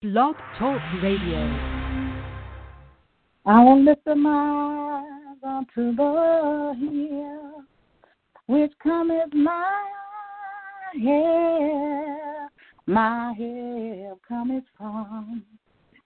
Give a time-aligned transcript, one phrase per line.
[0.00, 1.40] Blog Talk Radio.
[3.44, 7.64] I will lift my eyes unto the hill,
[8.46, 9.88] which cometh my
[11.02, 12.52] help.
[12.86, 15.42] My help cometh from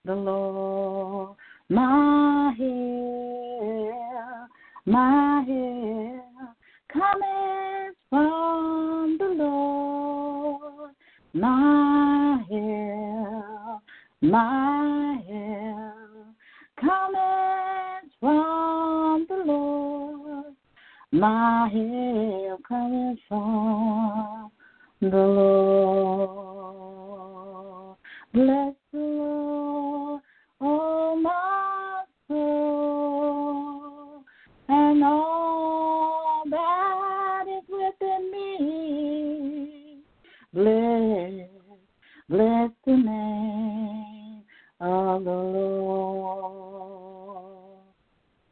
[0.07, 1.37] the Lord.
[1.69, 4.49] My help,
[4.87, 6.57] my help
[6.91, 10.95] cometh from the Lord.
[11.35, 13.12] My help,
[14.23, 16.27] my help
[16.81, 20.55] cometh from the Lord.
[21.11, 24.53] My help cometh from
[25.01, 26.63] the Lord.
[28.33, 30.23] Bless the Lord,
[30.61, 34.23] oh my soul,
[34.69, 39.99] and all that is within me.
[40.55, 41.49] Bless,
[42.31, 43.42] bless the name
[45.25, 47.13] Lord.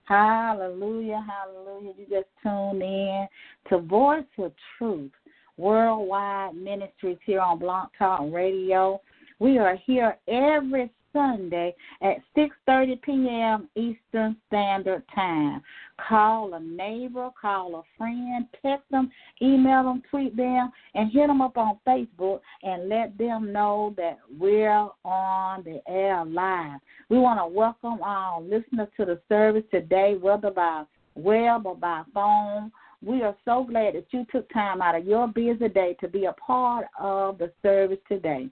[0.04, 1.92] Hallelujah, hallelujah.
[1.96, 3.28] You just tune in
[3.68, 5.12] to Voice of Truth,
[5.56, 9.00] Worldwide Ministries here on Blog Talk Radio.
[9.38, 13.68] We are here every Sunday at 6:30 p.m.
[13.74, 15.62] Eastern Standard Time.
[16.08, 19.10] Call a neighbor, call a friend, text them,
[19.42, 24.18] email them, tweet them, and hit them up on Facebook and let them know that
[24.38, 26.80] we're on the air live.
[27.08, 32.02] We want to welcome our listeners to the service today, whether by web or by
[32.14, 32.72] phone.
[33.02, 36.26] We are so glad that you took time out of your busy day to be
[36.26, 38.48] a part of the service today.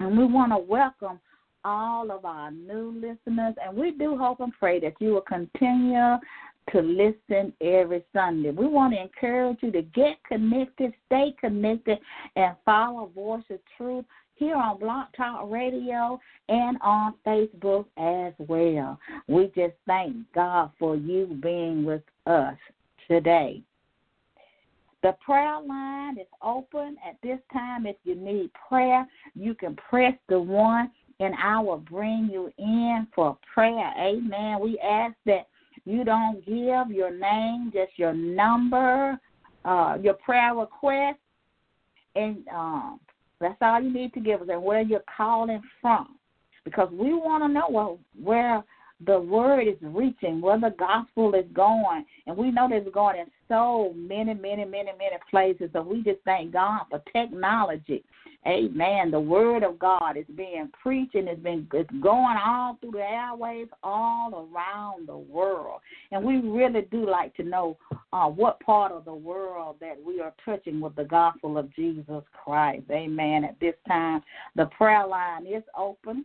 [0.00, 1.20] And we want to welcome
[1.66, 6.16] all of our new listeners, and we do hope and pray that you will continue
[6.70, 8.50] to listen every Sunday.
[8.52, 11.98] We want to encourage you to get connected, stay connected,
[12.36, 14.04] and follow Voice of Truth
[14.36, 18.98] here on Blog Talk Radio and on Facebook as well.
[19.26, 22.56] We just thank God for you being with us
[23.08, 23.60] today.
[25.02, 27.86] The prayer line is open at this time.
[27.86, 30.90] If you need prayer, you can press the one
[31.20, 33.92] and I will bring you in for prayer.
[33.98, 34.60] Amen.
[34.60, 35.46] We ask that
[35.84, 39.18] you don't give your name, just your number,
[39.64, 41.18] uh, your prayer request,
[42.14, 43.00] and um,
[43.40, 46.16] that's all you need to give us and where you're calling from.
[46.64, 48.64] Because we want to know well, where
[49.04, 52.04] the word is reaching, where the gospel is going.
[52.26, 55.70] And we know that it's going in so many, many, many, many places.
[55.72, 58.04] So we just thank God for technology.
[58.46, 59.10] Amen.
[59.10, 63.00] The word of God is being preached and it's been it's going all through the
[63.00, 65.80] airways all around the world.
[66.12, 67.76] And we really do like to know
[68.12, 72.22] uh, what part of the world that we are touching with the gospel of Jesus
[72.44, 72.84] Christ.
[72.90, 73.44] Amen.
[73.44, 74.22] At this time,
[74.54, 76.24] the prayer line is open.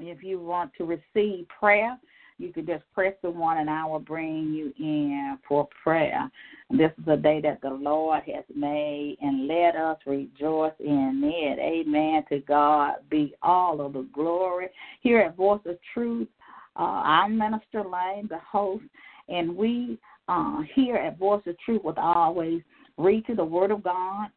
[0.00, 1.98] If you want to receive prayer,
[2.38, 6.30] you can just press the one and I will bring you in for prayer.
[6.70, 11.58] This is a day that the Lord has made, and let us rejoice in it.
[11.58, 12.22] Amen.
[12.28, 14.68] To God be all of the glory.
[15.00, 16.28] Here at Voice of Truth,
[16.76, 18.84] uh, I'm Minister Lane, the host,
[19.28, 19.98] and we
[20.28, 22.62] uh, here at Voice of Truth will always
[22.98, 24.28] read to the Word of God.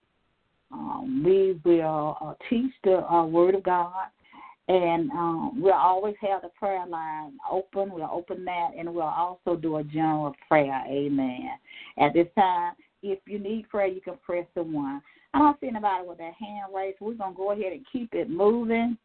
[0.72, 4.06] Um, we will uh, teach the uh, Word of God
[4.72, 7.92] and um, we'll always have the prayer line open.
[7.92, 10.82] We'll open that, and we'll also do a general prayer.
[10.88, 11.50] Amen.
[12.00, 12.74] At this time,
[13.04, 15.02] if you need prayer, you can press the one.
[15.34, 16.98] I don't see anybody with their hand raised.
[17.02, 18.98] We're going to go ahead and keep it moving.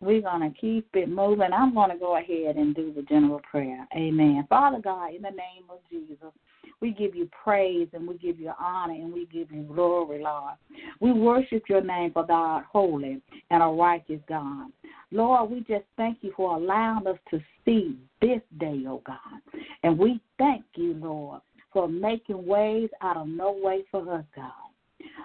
[0.00, 1.52] We're going to keep it moving.
[1.52, 3.86] I'm going to go ahead and do the general prayer.
[3.96, 4.44] Amen.
[4.48, 6.32] Father God, in the name of Jesus,
[6.80, 10.54] we give you praise and we give you honor and we give you glory, Lord.
[11.00, 14.70] We worship your name for God, holy and a righteous God.
[15.10, 19.62] Lord, we just thank you for allowing us to see this day, oh God.
[19.82, 21.40] And we thank you, Lord,
[21.72, 24.52] for making ways out of no way for us, God.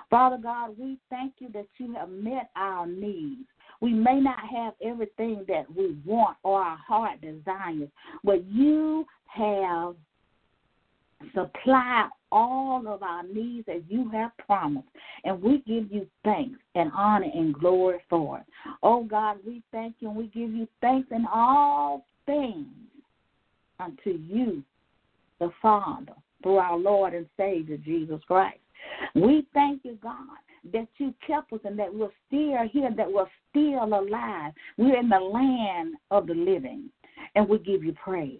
[0.09, 3.41] Father God, we thank you that you have met our needs.
[3.81, 7.89] We may not have everything that we want or our heart desires,
[8.23, 9.95] but you have
[11.33, 14.87] supply all of our needs as you have promised.
[15.23, 18.45] And we give you thanks and honor and glory for it.
[18.83, 22.67] Oh God, we thank you and we give you thanks in all things
[23.79, 24.63] unto you,
[25.39, 28.59] the Father, through our Lord and Savior Jesus Christ.
[29.15, 30.37] We thank you, God,
[30.73, 34.53] that you kept us and that we're still here, that we're still alive.
[34.77, 36.89] We're in the land of the living,
[37.35, 38.39] and we give you praise.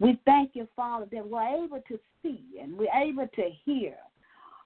[0.00, 3.94] We thank you, Father, that we're able to see and we're able to hear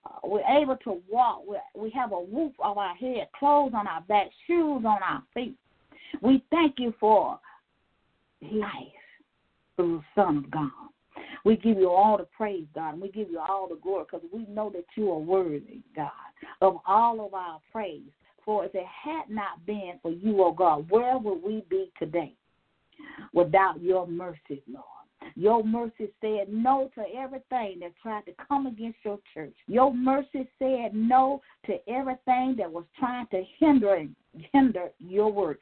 [0.06, 1.42] uh, we're able to walk.
[1.46, 5.22] we we have a roof over our head, clothes on our back, shoes on our
[5.34, 5.56] feet.
[6.22, 7.38] We thank you for
[8.42, 8.72] life
[9.76, 10.70] through the Son of God.
[11.44, 14.26] We give you all the praise, God, and we give you all the glory because
[14.32, 16.10] we know that you are worthy, God,
[16.60, 18.02] of all of our praise.
[18.44, 22.34] For if it had not been for you, oh God, where would we be today
[23.32, 24.84] without your mercy, Lord?
[25.34, 29.54] Your mercy said no to everything that tried to come against your church.
[29.66, 34.06] Your mercy said no to everything that was trying to hinder
[34.52, 35.60] hinder your work.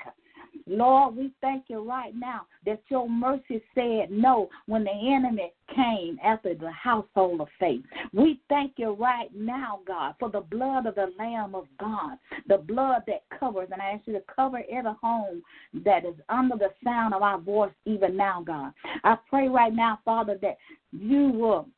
[0.67, 6.19] Lord, we thank you right now that your mercy said no when the enemy came
[6.25, 7.83] after the household of faith.
[8.13, 12.19] We thank you right now, God, for the blood of the Lamb of God,
[12.49, 13.69] the blood that covers.
[13.71, 15.43] And I ask you to cover every home
[15.85, 18.73] that is under the sound of our voice even now, God.
[19.05, 20.57] I pray right now, Father, that
[20.93, 21.69] you will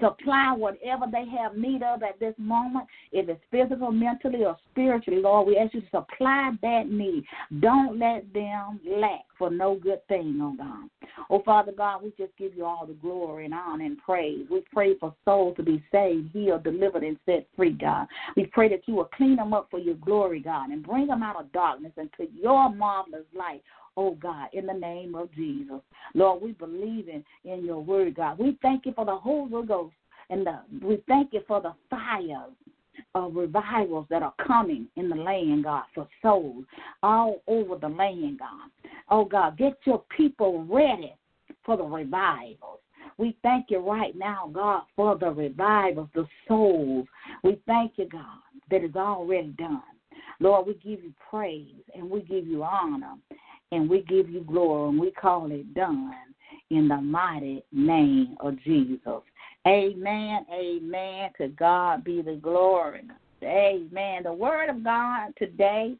[0.00, 5.20] supply whatever they have need of at this moment, if it's physical, mentally, or spiritually,
[5.20, 5.46] Lord.
[5.46, 7.24] We ask you to supply that need.
[7.60, 10.88] Don't let them lack for no good thing, oh God.
[11.30, 14.46] Oh, Father God, we just give you all the glory and honor and praise.
[14.50, 18.06] We pray for souls to be saved, healed, delivered, and set free, God.
[18.36, 21.22] We pray that you will clean them up for your glory, God, and bring them
[21.22, 23.62] out of darkness into your marvelous light
[23.98, 25.80] oh God, in the name of Jesus.
[26.14, 28.38] Lord, we believe in, in your word, God.
[28.38, 29.94] We thank you for the Holy Ghost
[30.30, 32.44] and the, we thank you for the fire
[33.16, 36.64] of revivals that are coming in the land, God, for souls
[37.02, 38.70] all over the land, God.
[39.10, 41.14] Oh God, get your people ready
[41.64, 42.78] for the revivals.
[43.16, 47.08] We thank you right now, God, for the revivals, the souls.
[47.42, 48.22] We thank you, God,
[48.70, 49.82] that is already done.
[50.38, 53.14] Lord, we give you praise and we give you honor
[53.72, 56.12] and we give you glory and we call it done
[56.70, 59.22] in the mighty name of Jesus.
[59.66, 60.46] Amen.
[60.52, 61.30] Amen.
[61.38, 63.02] To God be the glory.
[63.42, 64.22] Amen.
[64.24, 65.94] The word of God today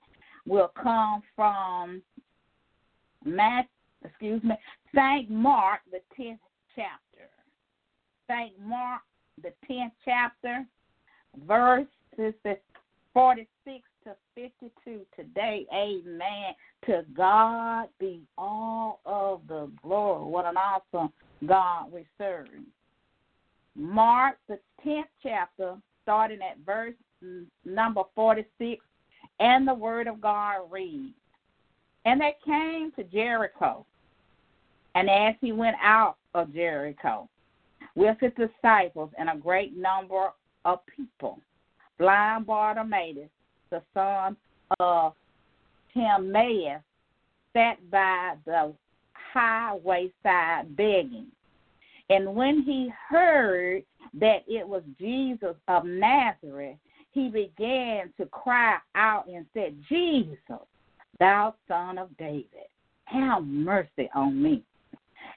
[0.46, 2.02] will come from
[3.24, 3.68] Matthew,
[4.04, 4.54] excuse me,
[4.94, 6.40] Saint Mark, the tenth
[6.74, 7.28] chapter.
[8.28, 9.02] Saint Mark,
[9.42, 10.66] the tenth chapter,
[11.46, 11.86] verse
[13.12, 15.66] forty six to 52 today.
[15.72, 16.54] Amen.
[16.86, 20.30] To God be all of the glory.
[20.30, 21.12] What an awesome
[21.46, 22.48] God we serve.
[23.76, 26.94] Mark, the 10th chapter, starting at verse
[27.64, 28.82] number 46,
[29.40, 31.14] and the word of God reads
[32.06, 33.84] And they came to Jericho.
[34.94, 37.28] And as he went out of Jericho
[37.94, 40.30] with his disciples and a great number
[40.64, 41.40] of people,
[41.98, 43.28] blind Bartimaeus
[43.70, 44.36] the son
[44.80, 45.14] of
[45.94, 46.82] Timaeus,
[47.52, 48.72] sat by the
[49.12, 51.26] highway side begging.
[52.10, 53.82] And when he heard
[54.14, 56.76] that it was Jesus of Nazareth,
[57.12, 60.38] he began to cry out and said, Jesus,
[61.18, 62.46] thou son of David,
[63.04, 64.62] have mercy on me.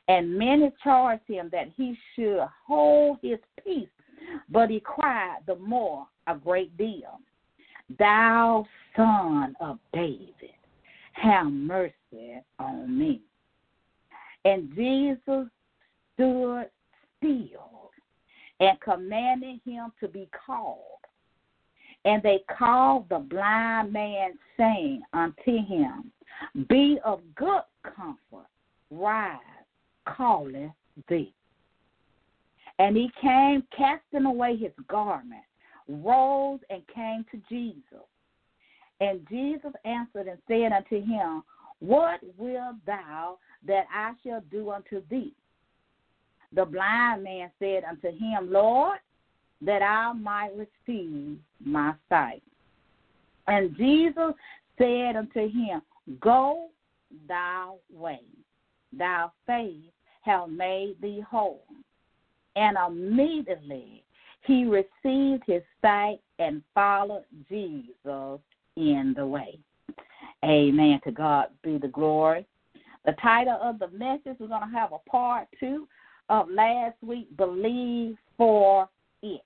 [0.07, 3.87] And many charged him that he should hold his peace,
[4.49, 7.19] but he cried the more a great deal.
[7.97, 8.65] Thou
[8.95, 10.55] son of David,
[11.13, 13.21] have mercy on me.
[14.45, 15.47] And Jesus
[16.13, 16.69] stood
[17.17, 17.91] still
[18.59, 20.79] and commanded him to be called.
[22.05, 26.11] And they called the blind man, saying unto him,
[26.67, 28.47] Be of good comfort,
[28.89, 29.37] rise,
[30.17, 30.71] calleth
[31.07, 31.33] thee.
[32.79, 35.43] And he came, casting away his garment,
[35.87, 38.05] rose and came to Jesus.
[38.99, 41.43] And Jesus answered and said unto him,
[41.79, 45.33] What wilt thou that I shall do unto thee?
[46.53, 48.99] The blind man said unto him, Lord,
[49.61, 52.43] that I might receive my sight.
[53.47, 54.33] And Jesus
[54.77, 55.81] said unto him,
[56.19, 56.69] Go
[57.27, 58.21] thy way,
[58.91, 59.81] thy faith
[60.21, 61.63] hath made thee whole.
[62.55, 64.03] And immediately
[64.43, 68.39] he received his sight and followed Jesus
[68.75, 69.59] in the way.
[70.43, 70.99] Amen.
[71.03, 72.45] To God be the glory.
[73.05, 75.87] The title of the message, we're going to have a part two
[76.29, 78.89] of last week Believe for
[79.21, 79.41] It.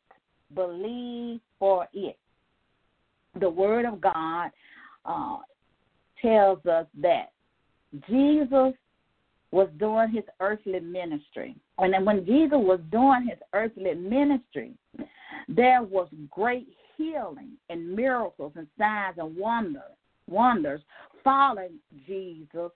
[0.54, 2.18] Believe for It.
[3.40, 4.52] The Word of God
[5.06, 5.38] uh,
[6.22, 7.32] tells us that
[8.10, 8.74] Jesus
[9.56, 11.56] was doing his earthly ministry.
[11.78, 14.74] And then when Jesus was doing his earthly ministry,
[15.48, 19.96] there was great healing and miracles and signs and wonders,
[20.30, 20.82] wonders
[21.24, 22.70] following Jesus'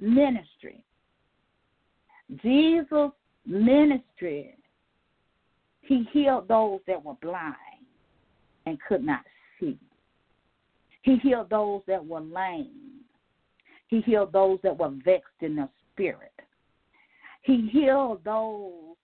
[0.00, 0.82] ministry.
[2.42, 3.12] Jesus'
[3.44, 4.54] ministry
[5.82, 7.54] He healed those that were blind
[8.64, 9.24] and could not
[9.60, 9.76] see.
[11.02, 13.02] He healed those that were lame.
[13.88, 16.32] He healed those that were vexed in the spirit.
[17.42, 18.96] He healed those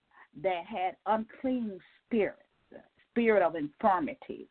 [0.43, 2.43] that had unclean spirits,
[3.11, 4.49] spirit of infirmity.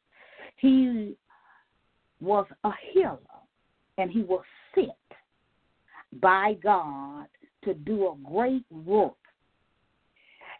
[0.57, 1.15] He
[2.19, 3.19] was a healer
[3.97, 4.43] and he was
[4.75, 4.89] sent
[6.21, 7.27] by God
[7.63, 9.13] to do a great work.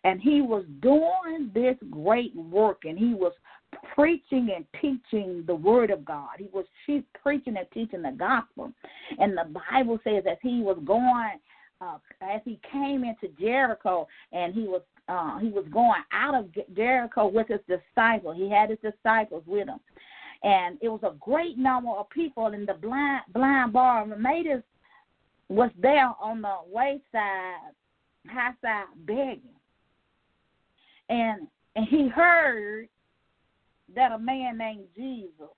[0.04, 3.34] And he was doing this great work and he was
[3.94, 6.30] preaching and teaching the word of God.
[6.38, 6.66] He was
[7.22, 8.72] preaching and teaching the gospel.
[9.18, 11.40] And the Bible says that he was going
[11.82, 16.50] uh, as he came into Jericho and he was uh, he was going out of
[16.76, 18.36] Jericho with his disciples.
[18.36, 19.80] He had his disciples with him,
[20.44, 22.48] and it was a great number of people.
[22.48, 24.64] And the blind blind Bartimaeus
[25.48, 27.72] was there on the wayside,
[28.28, 29.42] high side, begging,
[31.10, 32.90] and and he heard
[33.96, 35.54] that a man named Jesus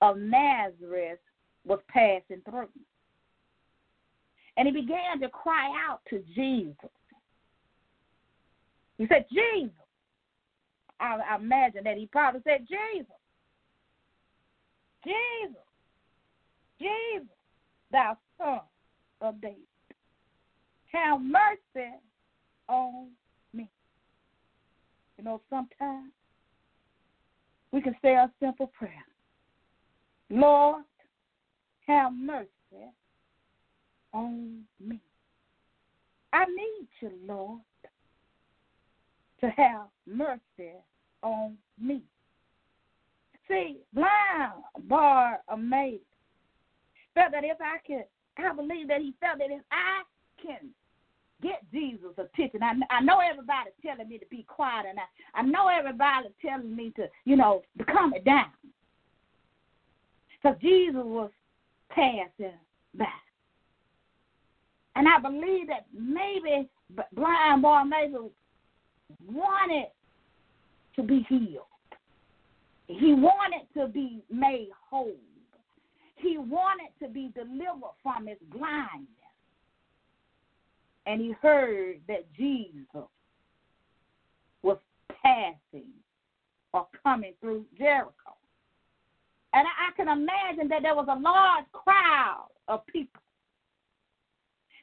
[0.00, 1.18] of Nazareth
[1.64, 2.68] was passing through.
[4.56, 6.90] And he began to cry out to Jesus.
[8.98, 9.70] He said, Jesus.
[11.00, 13.06] I, I imagine that he probably said, Jesus.
[15.04, 15.56] Jesus.
[16.78, 17.28] Jesus,
[17.90, 18.60] thou son
[19.20, 19.56] of David.
[20.92, 21.90] Have mercy
[22.68, 23.08] on
[23.54, 23.68] me.
[25.16, 26.10] You know, sometimes
[27.70, 29.04] we can say a simple prayer
[30.30, 30.84] Lord,
[31.86, 32.48] have mercy
[34.12, 35.00] on me.
[36.32, 37.60] I need you, Lord,
[39.40, 40.72] to have mercy
[41.22, 42.02] on me.
[43.48, 44.52] See, blind
[44.88, 46.00] Bartimaeus
[47.14, 48.04] felt that if I could,
[48.38, 50.02] I believe that he felt that if I
[50.40, 50.70] can
[51.42, 52.62] get Jesus' attention.
[52.62, 56.74] I, I know everybody's telling me to be quiet, and I, I know everybody's telling
[56.74, 58.46] me to, you know, to calm it down.
[60.42, 61.30] Because Jesus was
[61.90, 62.58] passing
[62.96, 63.06] by.
[64.94, 66.68] And I believe that maybe
[67.12, 68.16] blind maybe
[69.26, 69.86] wanted
[70.96, 71.66] to be healed.
[72.86, 75.16] He wanted to be made whole.
[76.16, 79.08] He wanted to be delivered from his blindness
[81.06, 83.08] and he heard that Jesus
[84.62, 84.78] was
[85.22, 85.90] passing
[86.72, 88.12] or coming through Jericho.
[89.52, 93.20] And I, can imagine that there was a large crowd of people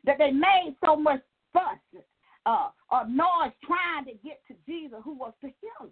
[0.06, 1.22] that they made so much
[1.54, 2.04] fuss
[2.46, 5.92] uh, or noise trying to get to Jesus, who was the healer.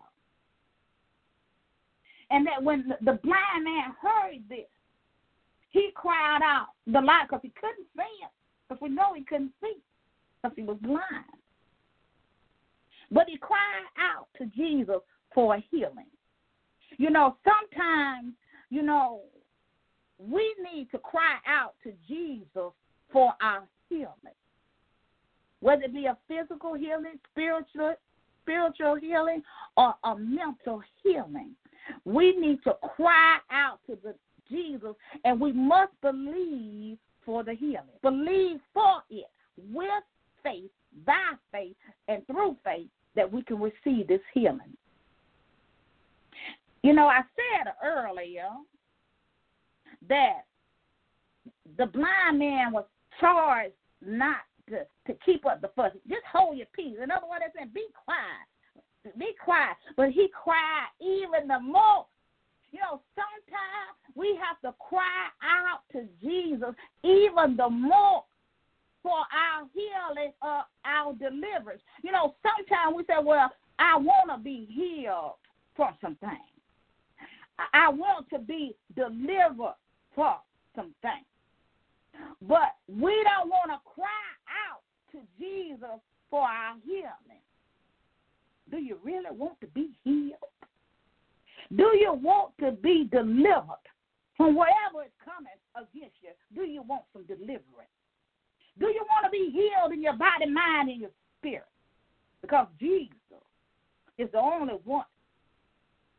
[2.30, 4.68] And that when the blind man heard this,
[5.70, 8.30] he cried out the light because he couldn't see him.
[8.68, 9.78] Because we know he couldn't see
[10.42, 11.26] because he was blind.
[13.12, 15.02] But he cried out to Jesus
[15.34, 16.10] for a healing.
[16.98, 18.34] You know, sometimes,
[18.70, 19.22] you know,
[20.20, 22.74] we need to cry out to Jesus
[23.12, 24.36] for our healing.
[25.60, 27.96] Whether it be a physical healing, spiritual
[28.48, 29.44] spiritual healing,
[29.76, 31.52] or a mental healing.
[32.06, 34.16] We need to cry out to the
[34.50, 37.84] Jesus and we must believe for the healing.
[38.02, 39.30] Believe for it
[39.74, 40.04] with
[40.42, 40.72] faith,
[41.06, 41.76] by faith,
[42.08, 44.78] and through faith that we can receive this healing.
[46.84, 48.48] You know, I said earlier
[50.08, 50.46] that
[51.78, 52.86] the blind man was
[53.20, 53.74] charged
[54.06, 55.92] not to, to keep up the fuss.
[56.08, 56.98] Just hold your peace.
[57.02, 59.16] In other words, they said, be quiet.
[59.18, 59.78] Be quiet.
[59.96, 62.06] But he cried even the more.
[62.72, 68.24] You know, sometimes we have to cry out to Jesus even the more
[69.02, 71.82] for our healing or our deliverance.
[72.04, 75.36] You know, sometimes we say, well, I want to be healed
[75.76, 76.30] from something.
[77.74, 79.76] I want to be delivered
[80.14, 80.36] from
[80.76, 81.24] something.
[82.42, 84.28] But we don't want to cry
[84.70, 84.82] out
[85.12, 87.42] to Jesus for our healing.
[88.70, 90.34] Do you really want to be healed?
[91.76, 93.86] Do you want to be delivered
[94.36, 96.32] from whatever is coming against you?
[96.56, 97.92] Do you want some deliverance?
[98.80, 101.10] Do you want to be healed in your body, mind, and your
[101.40, 101.66] spirit?
[102.42, 103.12] Because Jesus
[104.18, 105.06] is the only one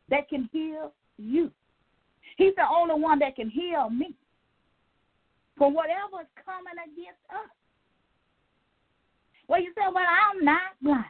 [0.09, 1.51] that can heal you.
[2.37, 4.15] He's the only one that can heal me
[5.59, 7.51] for whatever is coming against us.
[9.47, 11.05] Well, you say, Well, I'm not blind.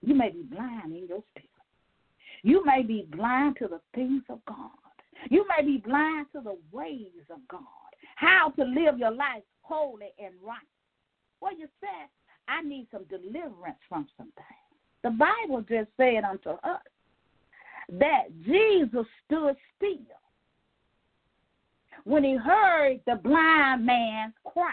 [0.00, 1.50] You may be blind in your spirit.
[2.42, 4.70] You may be blind to the things of God.
[5.30, 7.60] You may be blind to the ways of God.
[8.14, 10.58] How to live your life holy and right.
[11.40, 12.08] Well, you said,
[12.48, 14.44] I need some deliverance from something.
[15.02, 16.80] The Bible just said unto us
[17.88, 19.98] that Jesus stood still
[22.06, 24.70] when he heard the blind man cry.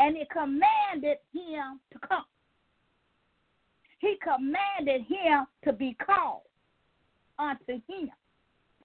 [0.00, 2.24] And he commanded him to come.
[3.98, 6.42] He commanded him to be called
[7.38, 8.10] unto him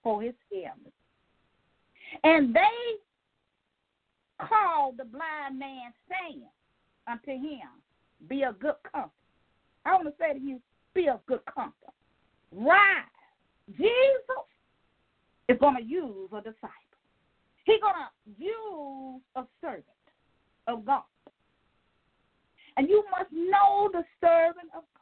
[0.04, 0.92] for his healing.
[2.26, 2.98] And they
[4.46, 6.44] called the blind man, saying
[7.08, 7.70] unto him,
[8.28, 9.12] Be a good comfort.
[9.86, 10.60] I want to say to you,
[10.94, 11.94] be a good comfort.
[12.52, 13.06] Rise.
[13.78, 14.46] Jesus
[15.50, 16.70] is going to use a disciple.
[17.66, 19.86] He's going to use a servant
[20.68, 21.04] of God.
[22.78, 25.00] And you must know the servant of God.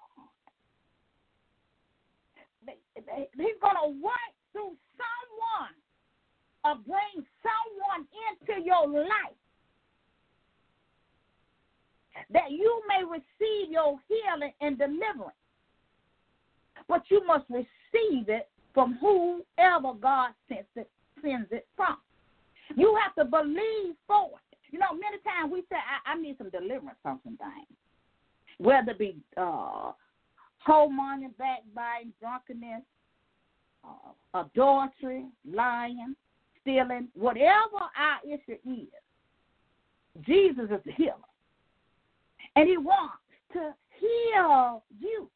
[3.36, 5.76] He's going to work through someone
[6.66, 9.38] or bring someone into your life
[12.32, 15.36] that you may receive your healing and deliverance.
[16.88, 20.88] But you must receive it from whoever God sends it,
[21.24, 21.98] sends it from.
[22.76, 24.58] You have to believe for it.
[24.70, 27.80] You know, many times we say, I, I need some deliverance from some things,
[28.60, 29.94] whether it be uh,
[30.68, 32.84] money, backbiting, drunkenness,
[33.84, 36.16] uh, adultery, lying,
[36.62, 40.24] stealing, whatever our issue is.
[40.24, 41.16] Jesus is the healer.
[42.56, 43.16] And he wants
[43.54, 45.28] to heal you.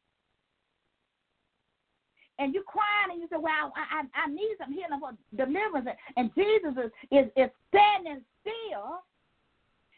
[2.38, 5.88] And you're crying and you say, Well, I, I, I need some healing for deliverance.
[6.16, 9.02] And Jesus is, is, is standing still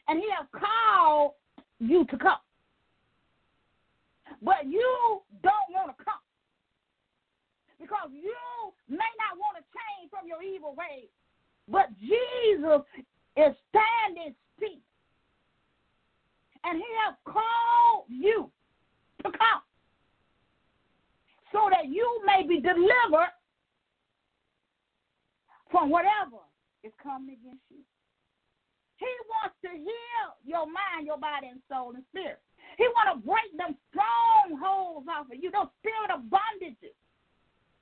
[0.08, 1.32] and he has called
[1.80, 2.42] you to come.
[4.42, 6.20] But you don't want to come
[7.80, 8.36] because you
[8.88, 11.08] may not want to change from your evil ways.
[11.68, 12.84] But Jesus
[13.36, 14.84] is standing still.
[16.64, 18.50] And he has called you
[19.24, 19.62] to come
[21.54, 23.30] so that you may be delivered
[25.70, 26.42] from whatever
[26.82, 27.78] is coming against you.
[28.98, 32.42] He wants to heal your mind, your body, and soul and spirit.
[32.76, 36.98] He wants to break them strongholds off of you, those spirit of bondages,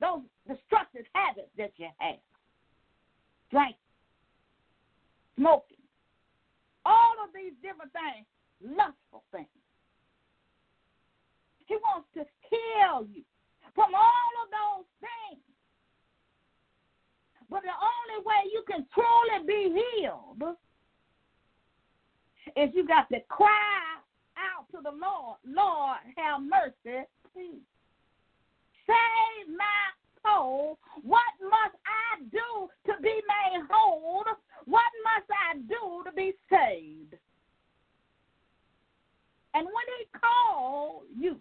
[0.04, 2.20] those destructive habits that you have.
[3.48, 3.76] Drink,
[5.36, 5.80] smoking,
[6.84, 8.28] all of these different things,
[8.60, 9.48] lustful things.
[11.64, 13.24] He wants to heal you
[13.74, 15.42] from all of those things.
[17.50, 20.56] But the only way you can truly be healed
[22.56, 24.00] is you got to cry
[24.36, 27.60] out to the Lord, Lord, have mercy, please.
[28.86, 29.82] Save my
[30.24, 30.78] soul.
[31.02, 34.24] What must I do to be made whole?
[34.64, 37.14] What must I do to be saved?
[39.54, 41.36] And when he calls you,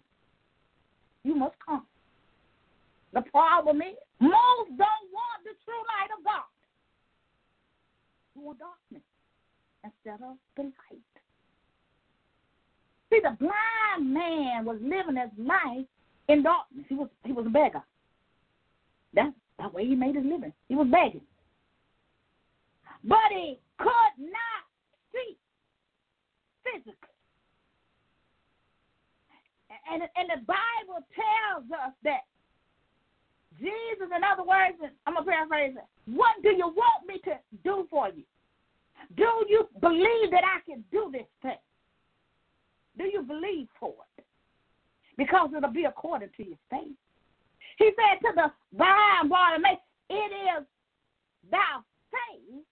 [1.24, 1.86] you must come.
[3.12, 6.48] The problem is, most don't want the true light of God.
[8.34, 9.02] You want darkness
[9.84, 11.12] instead of the light.
[13.10, 15.86] See, the blind man was living his life
[16.28, 16.86] in darkness.
[16.88, 17.82] He was he was a beggar.
[19.12, 20.52] That's the way he made his living.
[20.68, 21.20] He was begging.
[23.04, 24.62] But he could not
[25.12, 25.36] see
[26.64, 26.94] physically.
[29.92, 32.20] And, and the Bible tells us that
[33.58, 35.84] Jesus, in other words, I'm going to paraphrase it.
[36.06, 38.24] What do you want me to do for you?
[39.16, 41.58] Do you believe that I can do this thing?
[42.98, 44.24] Do you believe for it?
[45.16, 46.96] Because it'll be according to your faith.
[47.78, 50.66] He said to the blind Bartimaeus, It is
[51.50, 52.64] thou faith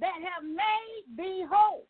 [0.00, 1.86] that have made thee whole.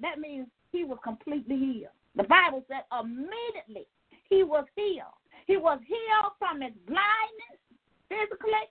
[0.00, 1.94] That means he was completely healed.
[2.16, 3.86] The Bible said immediately
[4.28, 5.18] he was healed.
[5.46, 7.60] He was healed from his blindness,
[8.08, 8.66] physically,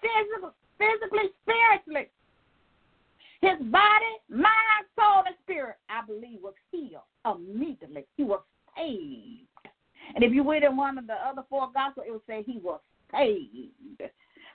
[0.00, 2.10] physically, physically, spiritually.
[3.40, 8.06] His body, mind, soul, and spirit, I believe, was healed immediately.
[8.16, 8.40] He was
[8.76, 9.46] saved.
[10.14, 12.58] And if you read in one of the other four gospels, it would say he
[12.58, 12.80] was
[13.12, 14.02] saved.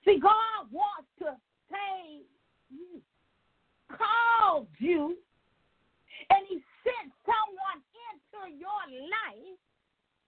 [0.03, 1.37] See, God wants to
[1.69, 2.25] save
[2.69, 3.01] you,
[3.87, 5.15] called you,
[6.29, 9.59] and he sent someone into your life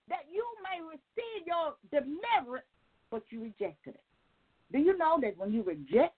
[0.10, 2.66] that you may receive your deliverance,
[3.12, 4.04] but you rejected it.
[4.72, 6.16] Do you know that when you reject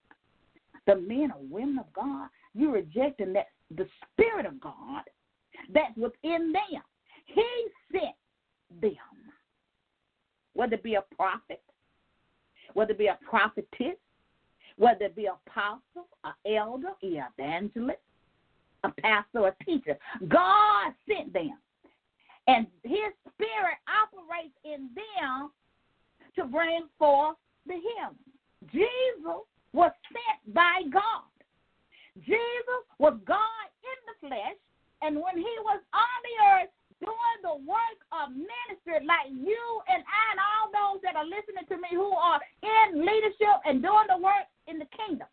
[0.87, 5.03] the men or women of God, you're rejecting that the Spirit of God
[5.73, 6.81] that's within them.
[7.25, 7.45] He
[7.91, 8.15] sent
[8.81, 8.91] them.
[10.53, 11.61] Whether it be a prophet,
[12.73, 13.97] whether it be a prophetess,
[14.77, 17.99] whether it be an apostle, an elder, an evangelist,
[18.83, 19.97] a pastor, a teacher.
[20.27, 21.57] God sent them.
[22.47, 25.49] And his spirit operates in them
[26.35, 28.17] to bring forth the healing.
[28.71, 29.41] Jesus
[29.73, 31.25] was sent by God.
[32.21, 34.57] Jesus was God in the flesh,
[35.01, 36.71] and when he was on the earth
[37.03, 41.67] doing the work of ministry, like you and I and all those that are listening
[41.67, 45.27] to me who are in leadership and doing the work in the kingdom,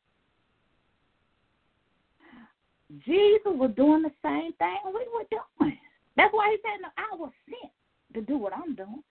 [3.07, 5.79] Jesus was doing the same thing we were doing.
[6.17, 7.73] That's why he said, no, I was sent
[8.15, 9.03] to do what I'm doing.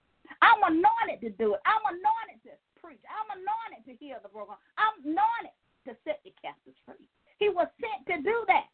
[0.42, 1.62] I'm anointed to do it.
[1.66, 3.02] I'm anointed to preach.
[3.10, 4.56] I'm anointed to heal the broken.
[4.78, 7.08] I'm anointed to set the captives free.
[7.40, 8.70] He was sent to do that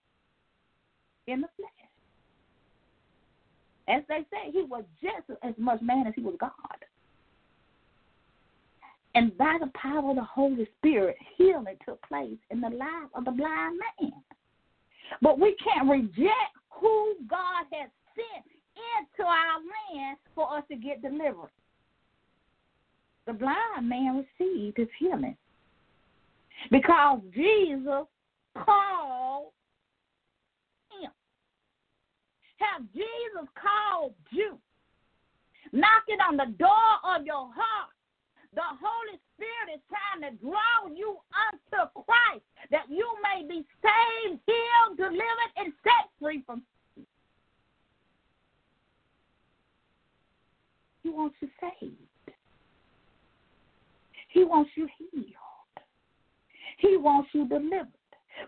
[1.27, 1.71] in the flesh.
[3.87, 6.51] As they say, he was just as much man as he was God.
[9.15, 13.25] And by the power of the Holy Spirit, healing took place in the life of
[13.25, 14.11] the blind man.
[15.21, 19.59] But we can't reject who God has into our
[19.93, 21.51] land for us to get delivered.
[23.25, 25.35] The blind man received his healing
[26.71, 28.07] because Jesus
[28.55, 29.51] called
[31.01, 31.11] him.
[32.57, 34.57] Have Jesus called you?
[35.73, 37.91] Knocking on the door of your heart.
[38.55, 41.17] The Holy Spirit is trying to draw you
[41.51, 46.63] unto Christ that you may be saved, healed, delivered, and set free from
[51.07, 52.35] He wants you saved.
[54.27, 55.85] He wants you healed.
[56.79, 57.87] He wants you delivered.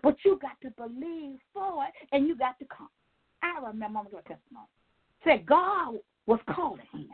[0.02, 2.90] But you got to believe for it and you got to come.
[3.42, 4.68] I remember I'm testimony.
[5.24, 5.94] Said God
[6.26, 7.08] was calling him.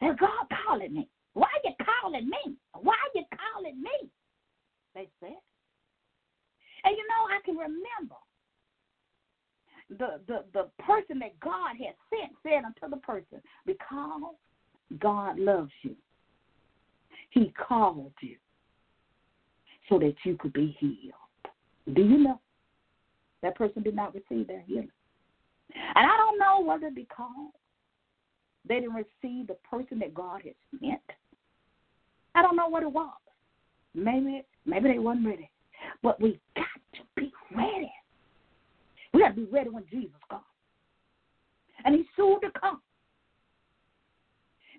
[0.00, 1.06] And God calling me.
[1.34, 2.56] Why are you calling me?
[2.72, 4.08] Why are you calling me?
[4.94, 5.36] They said.
[6.84, 8.16] And you know, I can remember
[9.90, 14.34] the, the, the person that God had sent said unto the person, Because
[14.98, 15.94] God loves you,
[17.30, 18.36] He called you
[19.88, 21.94] so that you could be healed.
[21.94, 22.40] Do you know?
[23.42, 24.88] That person did not receive their healing.
[25.74, 27.52] And I don't know whether because
[28.66, 31.00] they didn't receive the person that God had sent.
[32.34, 33.12] I don't know what it was.
[33.94, 35.50] Maybe maybe they weren't ready.
[36.02, 37.92] But we got to be ready.
[39.14, 40.42] We got to be ready when Jesus comes.
[41.84, 42.80] And he's soon to come.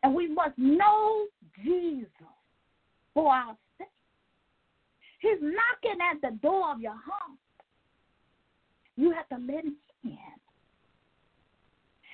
[0.04, 1.26] And we must know
[1.64, 2.10] Jesus
[3.14, 3.88] for our sake.
[5.20, 7.40] He's knocking at the door of your heart.
[8.98, 10.18] You have to let him in.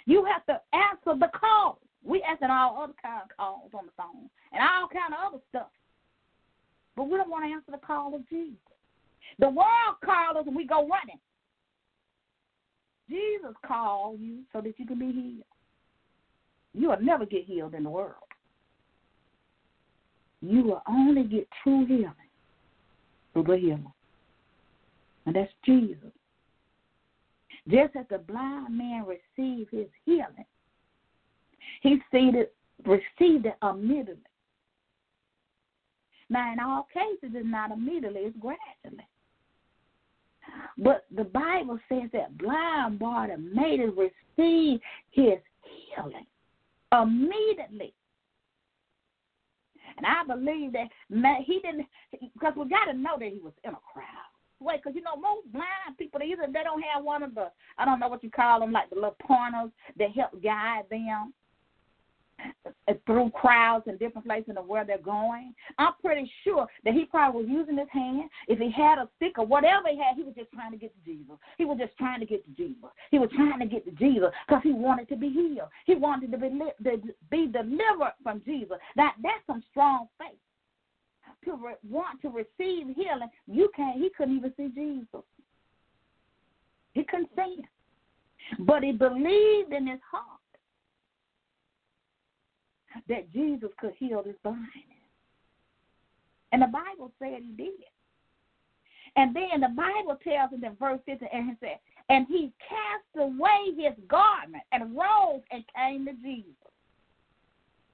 [0.05, 1.79] You have to answer the call.
[2.03, 5.43] We answer all other kind of calls on the phone and all kind of other
[5.49, 5.71] stuff.
[6.95, 8.57] But we don't want to answer the call of Jesus.
[9.39, 11.19] The world calls us and we go running.
[13.11, 15.43] Jesus called you so that you can be healed.
[16.73, 18.15] You will never get healed in the world.
[20.41, 22.13] You will only get true healing
[23.33, 23.93] through the healer.
[25.25, 26.11] And that's Jesus.
[27.67, 30.45] Just as the blind man received his healing,
[31.81, 34.17] he it, received it immediately.
[36.29, 39.05] Now, in all cases, it's not immediately, it's gradually.
[40.77, 45.39] But the Bible says that blind Bartimaeus received his
[45.95, 46.25] healing
[46.91, 47.93] immediately.
[49.97, 51.87] And I believe that man, he didn't,
[52.33, 54.05] because we got to know that he was in a crowd.
[54.59, 57.85] Wait, because you know most blind people, either they don't have one of the, I
[57.85, 61.33] don't know what you call them, like the little pointers that help guide them
[62.87, 65.53] Uh, through crowds and different places of where they're going.
[65.77, 68.29] I'm pretty sure that he probably was using his hand.
[68.47, 70.93] If he had a stick or whatever he had, he was just trying to get
[70.93, 71.35] to Jesus.
[71.57, 72.89] He was just trying to get to Jesus.
[73.09, 75.69] He was trying to get to Jesus because he wanted to be healed.
[75.85, 76.49] He wanted to be,
[77.29, 78.77] be delivered from Jesus.
[78.95, 80.37] That that's some strong faith.
[81.45, 83.97] To re- want to receive healing, you can't.
[83.97, 85.25] He couldn't even see Jesus.
[86.93, 90.40] He couldn't see him, but he believed in his heart
[93.07, 94.69] that Jesus could heal his blindness.
[96.51, 97.71] And the Bible said he did.
[99.15, 103.25] And then the Bible tells us in verse 15, and he said, and he cast
[103.25, 106.51] away his garment and rose and came to Jesus.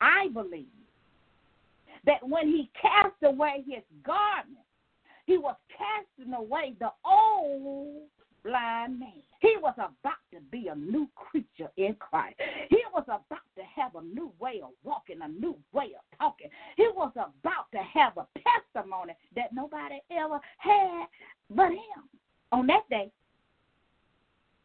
[0.01, 0.65] I believe
[2.05, 4.65] that when he cast away his garment,
[5.25, 8.03] he was casting away the old
[8.47, 9.21] blind man.
[9.41, 12.35] He was about to be a new creature in Christ.
[12.69, 16.49] He was about to have a new way of walking, a new way of talking.
[16.75, 18.25] He was about to have a
[18.73, 21.05] testimony that nobody ever had
[21.49, 22.09] but him
[22.51, 23.11] on that day.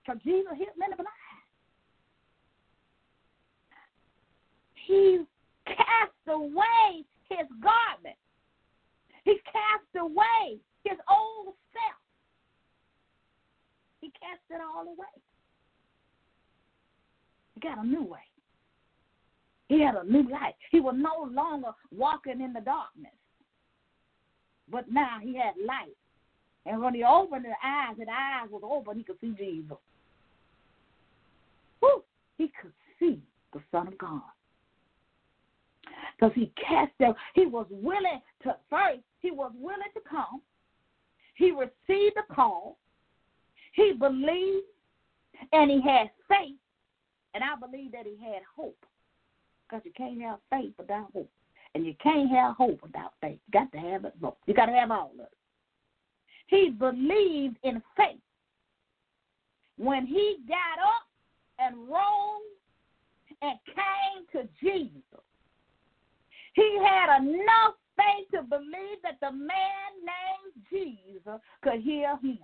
[0.05, 1.09] Because Jesus healed men blind.
[4.87, 5.25] he
[5.67, 8.17] cast away his garment.
[9.25, 12.02] He cast away his old self.
[14.23, 15.21] Cast it all away.
[17.55, 18.21] He got a new way.
[19.69, 20.55] He had a new life.
[20.71, 23.13] He was no longer walking in the darkness.
[24.71, 25.97] But now he had light.
[26.67, 29.77] And when he opened his eyes, his eyes was open, he could see Jesus.
[31.81, 32.05] Whew,
[32.39, 33.21] he could see
[33.53, 34.23] the Son of God.
[36.17, 40.41] Because he cast out, he was willing to, first, he was willing to come.
[41.35, 42.79] He received the call.
[43.73, 44.67] He believed
[45.53, 46.57] and he had faith.
[47.35, 48.79] And I believe that he had hope.
[49.67, 51.31] Because you can't have faith without hope.
[51.75, 53.39] And you can't have hope without faith.
[53.47, 54.37] You got to have it both.
[54.47, 55.33] You got to have all of it.
[56.49, 58.21] He believed in faith.
[59.79, 61.09] When he got up
[61.59, 62.53] and rose
[63.41, 65.25] and came to Jesus,
[66.55, 69.49] he had enough faith to believe that the man
[70.05, 72.39] named Jesus could heal him.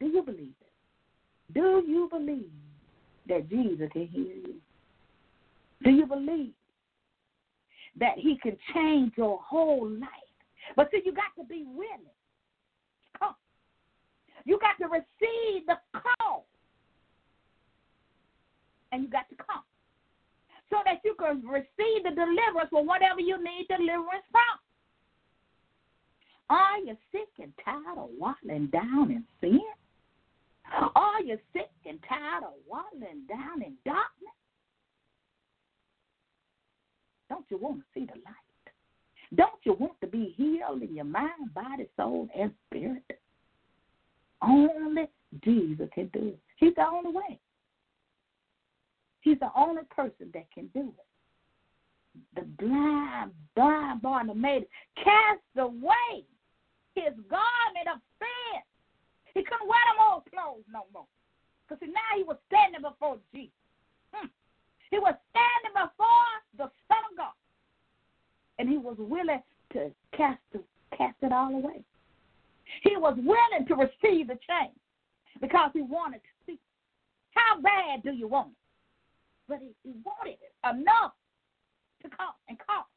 [0.00, 1.54] Do you believe it?
[1.54, 2.50] Do you believe
[3.28, 4.54] that Jesus can heal you?
[5.82, 6.52] Do you believe
[7.98, 10.08] that he can change your whole life?
[10.76, 12.14] But see, you got to be willing.
[13.18, 13.34] Come.
[14.44, 16.46] You got to receive the call.
[18.92, 19.62] And you got to come.
[20.70, 24.58] So that you can receive the deliverance for whatever you need deliverance from.
[26.50, 29.60] Are you sick and tired of waddling down in sin?
[30.94, 34.34] Are you sick and tired of waddling down in darkness?
[37.28, 38.34] Don't you want to see the light?
[39.34, 43.02] Don't you want to be healed in your mind, body, soul, and spirit?
[44.42, 45.08] Only
[45.44, 46.38] Jesus can do it.
[46.56, 47.38] He's the only way.
[49.20, 51.04] He's the only person that can do it.
[52.34, 54.64] The blind, blind Bartimaeus
[54.96, 56.24] cast away
[56.94, 58.00] his garment of.
[59.38, 61.06] He couldn't wear them old clothes no more.
[61.62, 63.54] Because now he was standing before Jesus.
[64.10, 64.26] Hmm.
[64.90, 67.38] He was standing before the Son of God.
[68.58, 69.38] And he was willing
[69.74, 70.42] to cast,
[70.90, 71.84] cast it all away.
[72.82, 74.74] He was willing to receive the change
[75.40, 76.58] because he wanted to see.
[77.30, 78.58] How bad do you want it?
[79.46, 81.14] But he, he wanted it enough
[82.02, 82.88] to come and call.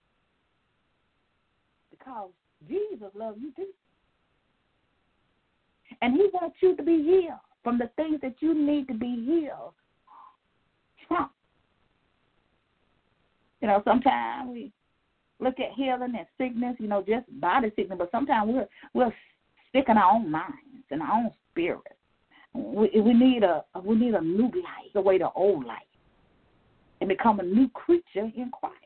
[1.92, 2.32] Because
[2.68, 3.70] Jesus loves you too.
[6.02, 9.24] And he wants you to be healed from the things that you need to be
[9.26, 9.74] healed
[11.08, 11.30] from.
[13.62, 14.72] You know, sometimes we
[15.40, 19.14] look at healing and sickness, you know, just body sickness, but sometimes we're we're
[19.72, 21.82] sick in our own minds and our own spirit.
[22.56, 25.78] We we need a we need a new life, away the old life,
[27.02, 28.78] and become a new creature in Christ.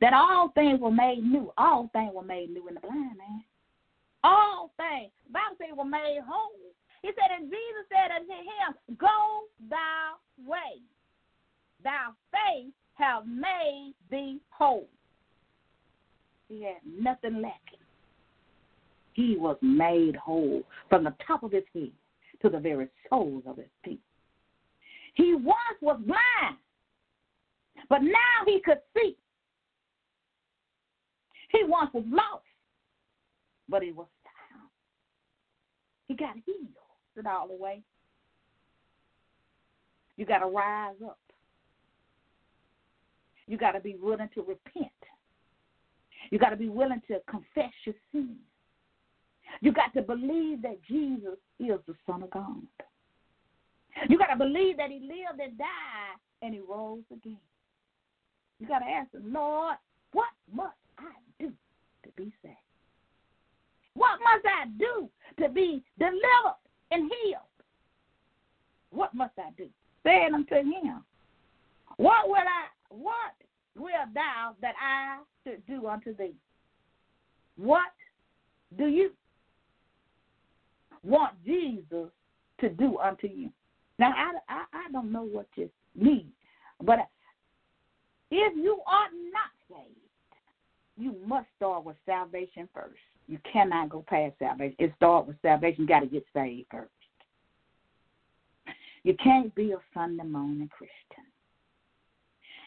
[0.00, 1.52] That all things were made new.
[1.58, 3.42] All things were made new in the blind man.
[4.26, 5.12] All things.
[5.28, 6.50] The Bible says were made whole.
[7.02, 10.82] He said, and Jesus said unto him, Go thy way.
[11.84, 14.88] Thy faith have made thee whole.
[16.48, 17.78] He had nothing lacking.
[19.12, 21.92] He was made whole from the top of his head
[22.42, 24.00] to the very soles of his feet.
[25.14, 26.56] He once was blind,
[27.88, 29.16] but now he could see.
[31.52, 32.44] He once was lost,
[33.68, 34.06] but he was.
[36.08, 36.68] He got healed
[37.16, 37.82] in all the way.
[40.16, 41.18] You got to rise up.
[43.46, 44.92] You got to be willing to repent.
[46.30, 48.38] You got to be willing to confess your sins.
[49.60, 52.62] You got to believe that Jesus is the Son of God.
[54.08, 57.38] You got to believe that He lived and died and He rose again.
[58.58, 59.76] You got to ask Him, Lord,
[60.12, 61.52] what must I do
[62.04, 62.56] to be saved?
[63.96, 65.08] What must I do
[65.42, 66.58] to be delivered
[66.90, 67.40] and healed?
[68.90, 69.68] What must I do?
[70.04, 71.02] Saying unto Him,
[71.96, 73.34] What will I what
[73.74, 76.34] will thou that I should do unto thee?
[77.56, 77.92] What
[78.76, 79.12] do you
[81.02, 82.10] want Jesus
[82.60, 83.50] to do unto you?
[83.98, 86.28] Now, I, I, I don't know what you need,
[86.82, 86.98] but
[88.30, 89.96] if you are not saved,
[90.98, 92.94] you must start with salvation first.
[93.28, 94.76] You cannot go past salvation.
[94.78, 95.82] It starts with salvation.
[95.82, 96.90] You got to get saved first.
[99.02, 101.24] You can't be a Sunday morning Christian.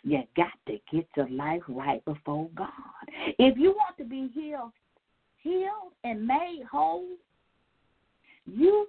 [0.03, 2.69] You got to get your life right before God.
[3.37, 4.71] If you want to be healed,
[5.41, 7.05] healed and made whole,
[8.45, 8.87] you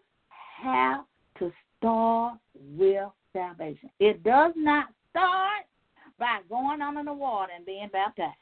[0.62, 1.04] have
[1.38, 2.38] to start
[2.76, 3.90] with salvation.
[3.98, 5.64] It does not start
[6.18, 8.35] by going under the water and being baptized.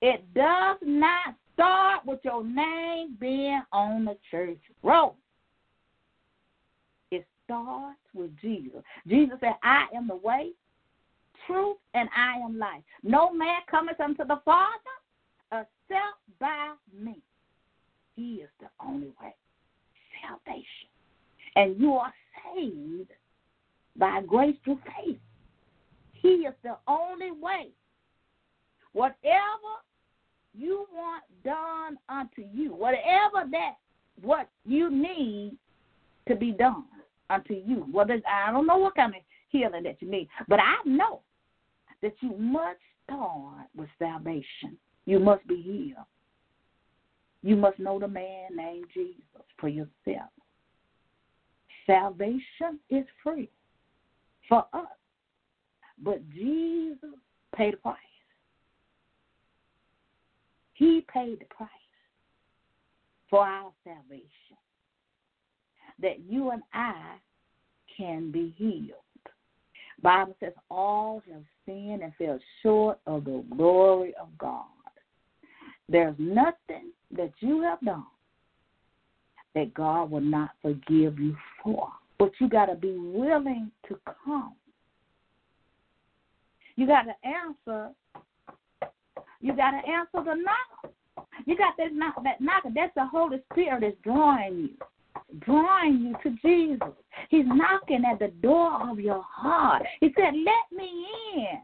[0.00, 5.16] It does not start with your name being on the church roll.
[7.10, 8.82] It starts with Jesus.
[9.06, 10.50] Jesus said, I am the way,
[11.46, 12.82] truth, and I am life.
[13.02, 14.72] No man cometh unto the Father
[15.52, 17.18] except by me.
[18.16, 19.34] He is the only way.
[20.22, 20.88] Salvation.
[21.56, 22.12] And you are
[22.54, 23.10] saved
[23.96, 25.18] by grace through faith.
[26.12, 27.68] He is the only way.
[28.92, 29.82] Whatever
[30.54, 33.74] you want done unto you, whatever that
[34.20, 35.56] what you need
[36.28, 36.84] to be done
[37.30, 37.86] unto you.
[37.90, 41.20] Whether I don't know what kind of healing that you need, but I know
[42.02, 44.76] that you must start with salvation.
[45.06, 46.06] You must be healed.
[47.42, 49.20] You must know the man named Jesus
[49.58, 50.30] for yourself.
[51.86, 53.50] Salvation is free
[54.48, 54.86] for us,
[56.02, 57.10] but Jesus
[57.56, 57.96] paid the price.
[60.82, 61.68] He paid the price
[63.30, 64.26] for our salvation
[66.00, 67.18] that you and I
[67.96, 68.98] can be healed.
[70.02, 74.64] Bible says all have sinned and fell short of the glory of God.
[75.88, 78.02] There's nothing that you have done
[79.54, 81.90] that God will not forgive you for.
[82.18, 84.54] But you got to be willing to come.
[86.74, 87.94] You got to answer.
[89.42, 91.26] You got to answer the knock.
[91.44, 92.22] You got that knock.
[92.24, 92.62] That knock.
[92.74, 94.68] That's the Holy Spirit that's drawing you
[95.40, 96.94] drawing you to Jesus.
[97.28, 99.82] He's knocking at the door of your heart.
[100.00, 101.60] He said, "Let me in.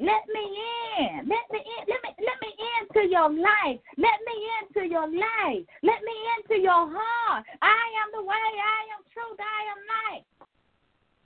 [0.00, 0.58] Let me
[0.98, 1.28] in.
[1.28, 1.86] Let me in.
[1.88, 3.80] Let me let me into your life.
[3.96, 5.64] Let me into your life.
[5.82, 7.44] Let me into your heart.
[7.62, 8.34] I am the way.
[8.34, 9.38] I am truth.
[9.40, 9.80] I am
[10.14, 10.24] life.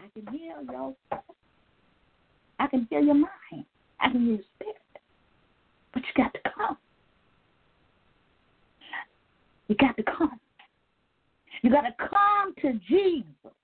[0.00, 0.94] I can heal your.
[2.58, 3.66] I can heal your mind.
[4.00, 4.76] I can heal your spirit.
[5.92, 6.78] But you got to come.
[9.72, 10.38] You got to come.
[11.62, 13.54] You got to come to Jesus,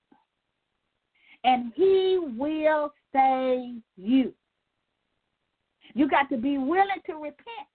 [1.44, 4.32] and He will save you.
[5.92, 7.68] You got to be willing to repent.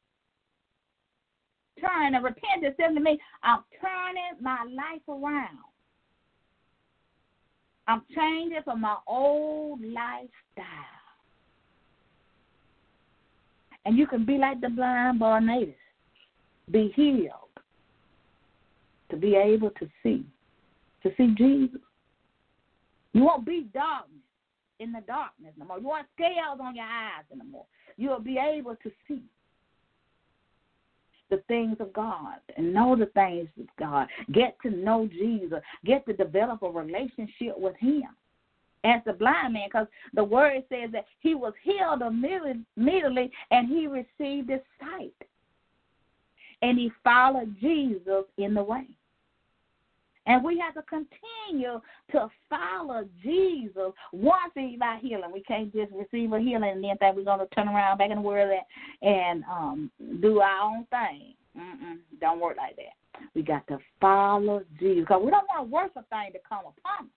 [1.79, 5.59] Turn and repent and say to me, I'm turning my life around.
[7.87, 10.25] I'm changing from my old lifestyle.
[13.85, 15.75] And you can be like the blind Barnabas,
[16.71, 17.42] be healed
[19.13, 20.25] to be able to see,
[21.03, 21.79] to see Jesus.
[23.13, 24.17] You won't be darkness
[24.79, 25.77] in the darkness no more.
[25.77, 27.65] You won't scales on your eyes anymore.
[27.95, 29.21] You'll be able to see
[31.29, 34.07] the things of God and know the things of God.
[34.31, 35.59] Get to know Jesus.
[35.85, 38.09] Get to develop a relationship with Him
[38.83, 43.85] as the blind man because the word says that he was healed immediately and he
[43.85, 45.13] received his sight.
[46.63, 48.87] And he followed Jesus in the way.
[50.25, 51.81] And we have to continue
[52.11, 55.31] to follow Jesus once he's our healing.
[55.33, 58.09] We can't just receive a healing and then think we're going to turn around back
[58.09, 58.57] in the world
[59.01, 61.33] and um, do our own thing.
[61.57, 63.21] Mm-mm, don't work like that.
[63.35, 67.05] We got to follow Jesus because we don't want a worse thing to come upon
[67.05, 67.11] us.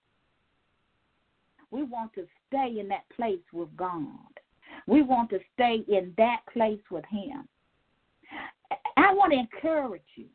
[1.71, 4.05] We want to stay in that place with God.
[4.85, 7.47] We want to stay in that place with Him.
[8.95, 10.25] I want to encourage you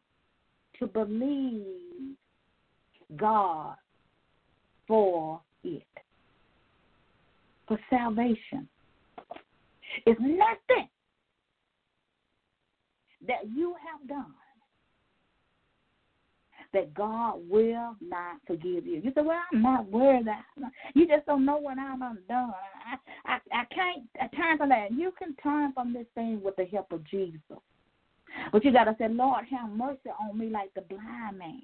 [0.78, 2.16] to believe
[3.16, 3.76] God
[4.86, 5.86] for it.
[7.68, 8.68] For salvation.
[10.06, 10.88] It's nothing
[13.26, 14.34] that you have done
[16.72, 19.00] that God will not forgive you.
[19.02, 20.26] You say, "Well, I'm not worried.
[20.26, 20.44] That
[20.94, 22.54] you just don't know what I'm undone.
[22.86, 22.96] I,
[23.26, 24.92] I, I can't I turn from that.
[24.92, 27.40] You can turn from this thing with the help of Jesus,
[28.50, 31.62] but you got to say, Lord, have mercy on me, like the blind man.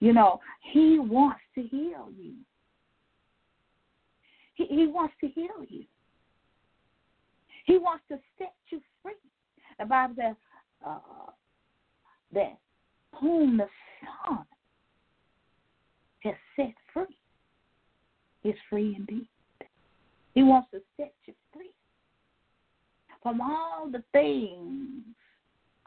[0.00, 0.40] You know,
[0.72, 2.34] He wants to heal you.
[4.54, 5.84] He, he wants to heal you.
[7.66, 9.12] He wants to set you free.
[9.78, 10.36] The Bible says
[10.86, 10.98] uh,
[12.32, 12.58] that
[13.20, 13.66] whom the
[14.26, 14.44] Son
[16.20, 17.16] has set free
[18.44, 19.28] is free indeed.
[20.34, 21.70] He wants to set you free
[23.22, 25.02] from all the things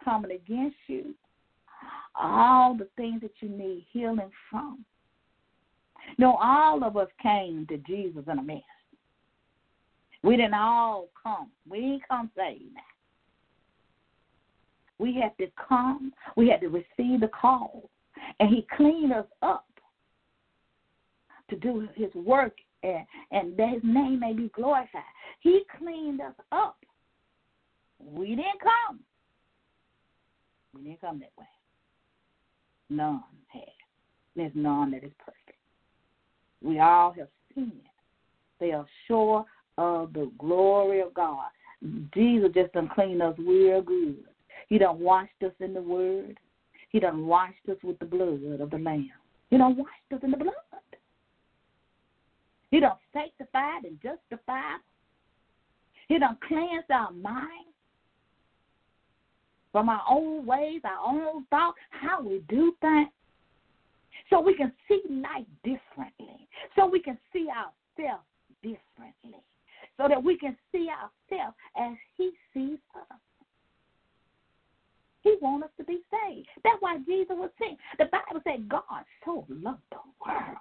[0.03, 1.14] coming against you
[2.20, 4.86] all the things that you need healing from.
[6.17, 8.61] No, all of us came to Jesus in a mess.
[10.24, 11.49] We didn't all come.
[11.70, 12.76] We didn't come saved.
[14.97, 16.11] We had to come.
[16.36, 17.89] We had to receive the call.
[18.39, 19.65] And he cleaned us up
[21.49, 22.53] to do his work
[22.84, 25.01] and, and that his name may be glorified.
[25.39, 26.78] He cleaned us up.
[28.03, 28.99] We didn't come.
[30.76, 31.45] We didn't come that way.
[32.90, 33.64] None has.
[34.36, 35.58] There's none that is perfect.
[36.62, 37.72] We all have sinned.
[38.60, 39.46] They are sure
[39.78, 41.48] of the glory of God.
[42.14, 44.18] Jesus just done cleaned us real good.
[44.68, 46.38] He done washed us in the word.
[46.90, 49.10] He done washed us with the blood of the Lamb.
[49.50, 50.54] He done washed us in the blood.
[52.72, 54.80] He done sanctified and justified.
[56.08, 57.68] He done cleansed our mind
[59.72, 63.09] from our own ways, our own thoughts, how we do things.
[64.30, 66.47] So we can see life differently.
[66.76, 68.26] So we can see ourselves
[68.61, 69.41] differently.
[69.97, 73.17] So that we can see ourselves as He sees us.
[75.22, 76.47] He wants us to be saved.
[76.63, 77.78] That's why Jesus was saying.
[77.97, 80.57] The Bible said God so loved the world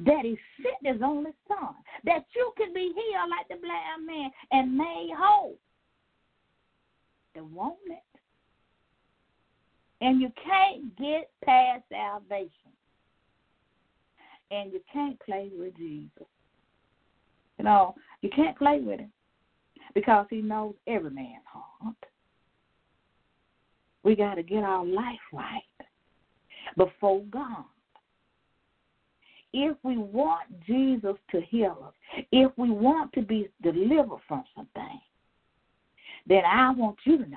[0.00, 1.74] that he sent his only son,
[2.04, 5.56] that you can be healed like the blind man and made whole.
[7.34, 8.11] Want it.
[10.02, 12.50] And you can't get past salvation.
[14.50, 16.26] And you can't play with Jesus.
[17.58, 19.12] You know, you can't play with him
[19.94, 21.96] because he knows every man's heart.
[24.02, 25.62] We got to get our life right
[26.76, 27.64] before God
[29.52, 35.00] if we want Jesus to heal us, if we want to be delivered from something,
[36.26, 37.36] then I want you to know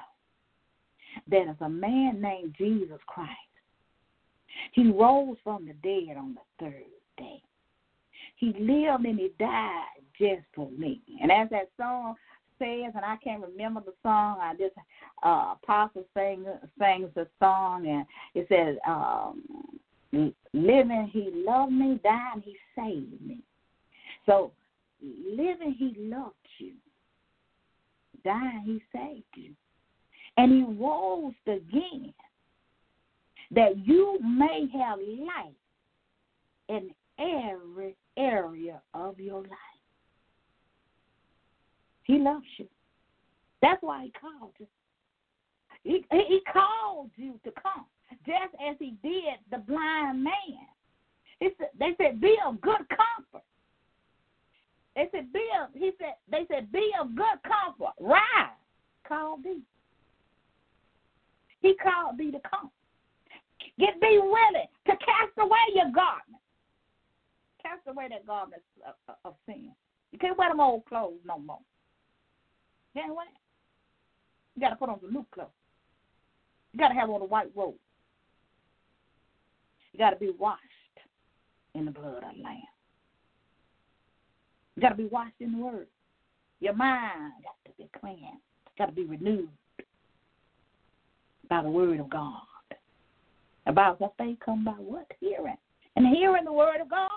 [1.30, 3.32] that as a man named Jesus Christ,
[4.74, 6.84] he rose from the dead on the third
[7.18, 7.42] day.
[8.38, 9.84] He lived and he died
[10.20, 11.02] just for me.
[11.22, 12.16] And as that song
[12.60, 14.76] says, and I can't remember the song, I just
[15.24, 16.46] uh Apostle sang
[16.80, 19.44] sings the song and it says, um,
[20.54, 22.00] Living, he loved me.
[22.04, 23.40] Dying, he saved me.
[24.26, 24.52] So,
[25.02, 26.74] living, he loved you.
[28.24, 29.52] Dying, he saved you.
[30.38, 32.14] And he rose again
[33.52, 35.54] that you may have life
[36.68, 39.52] in every area of your life.
[42.04, 42.68] He loves you.
[43.62, 44.68] That's why he called you.
[45.84, 47.86] He, he called you to come
[48.26, 50.34] just as he did the blind man.
[51.40, 53.46] He said, they said, be of good comfort.
[54.96, 57.94] They said, be of, he said, they said, be of good comfort.
[58.00, 58.56] Rise.
[59.08, 59.62] Call thee.
[61.66, 62.70] He called thee to come.
[63.80, 66.40] Get be willing to cast away your garment.
[67.60, 69.72] Cast away that garment of, of, of sin.
[70.12, 71.58] You can't wear them old clothes no more.
[72.94, 73.26] You can't wear.
[74.56, 75.50] You got to put on the new clothes.
[76.72, 77.74] You got to have on a white robe.
[79.92, 80.62] You got to be washed
[81.74, 82.62] in the blood of the Lamb.
[84.76, 85.88] You got to be washed in the Word.
[86.60, 88.44] Your mind got to be cleansed.
[88.78, 89.50] Got to be renewed
[91.50, 92.42] by the Word of God.
[93.68, 95.08] About what faith come by what?
[95.20, 95.58] Hearing.
[95.96, 97.10] And hearing the Word of God.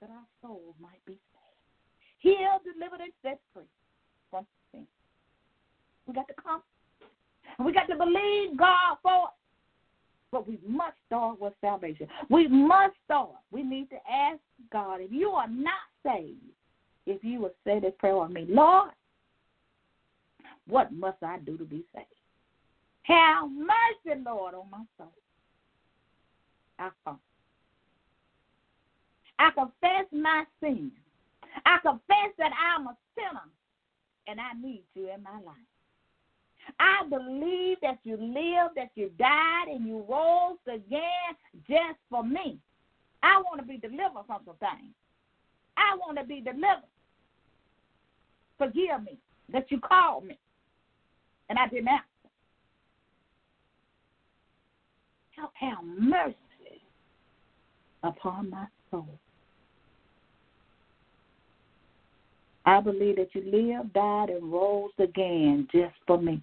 [0.00, 2.18] That our souls might be saved.
[2.18, 3.64] Healed, delivered, and set free
[4.30, 4.86] from sin.
[6.06, 6.62] We got to come.
[7.64, 9.34] We got to believe God for it.
[10.32, 12.06] but we must start with salvation.
[12.28, 13.30] We must start.
[13.50, 14.38] We need to ask
[14.72, 15.72] God if you are not
[16.04, 16.36] saved,
[17.06, 18.90] if you will say this prayer with me, Lord,
[20.68, 22.06] what must I do to be saved?
[23.02, 25.12] Have mercy, Lord, on my soul.
[26.78, 27.20] I come.
[29.38, 30.90] I confess my sin.
[31.64, 33.48] I confess that I'm a sinner
[34.26, 35.56] and I need you in my life.
[36.80, 41.36] I believe that you lived, that you died, and you rose again
[41.68, 42.58] just for me.
[43.22, 44.92] I want to be delivered from some things.
[45.76, 46.90] I want to be delivered.
[48.58, 49.18] Forgive me
[49.52, 50.38] that you called me
[51.48, 52.04] and I didn't answer.
[55.54, 56.36] Have mercy
[58.02, 59.08] upon my soul.
[62.64, 66.42] I believe that you lived, died, and rose again just for me.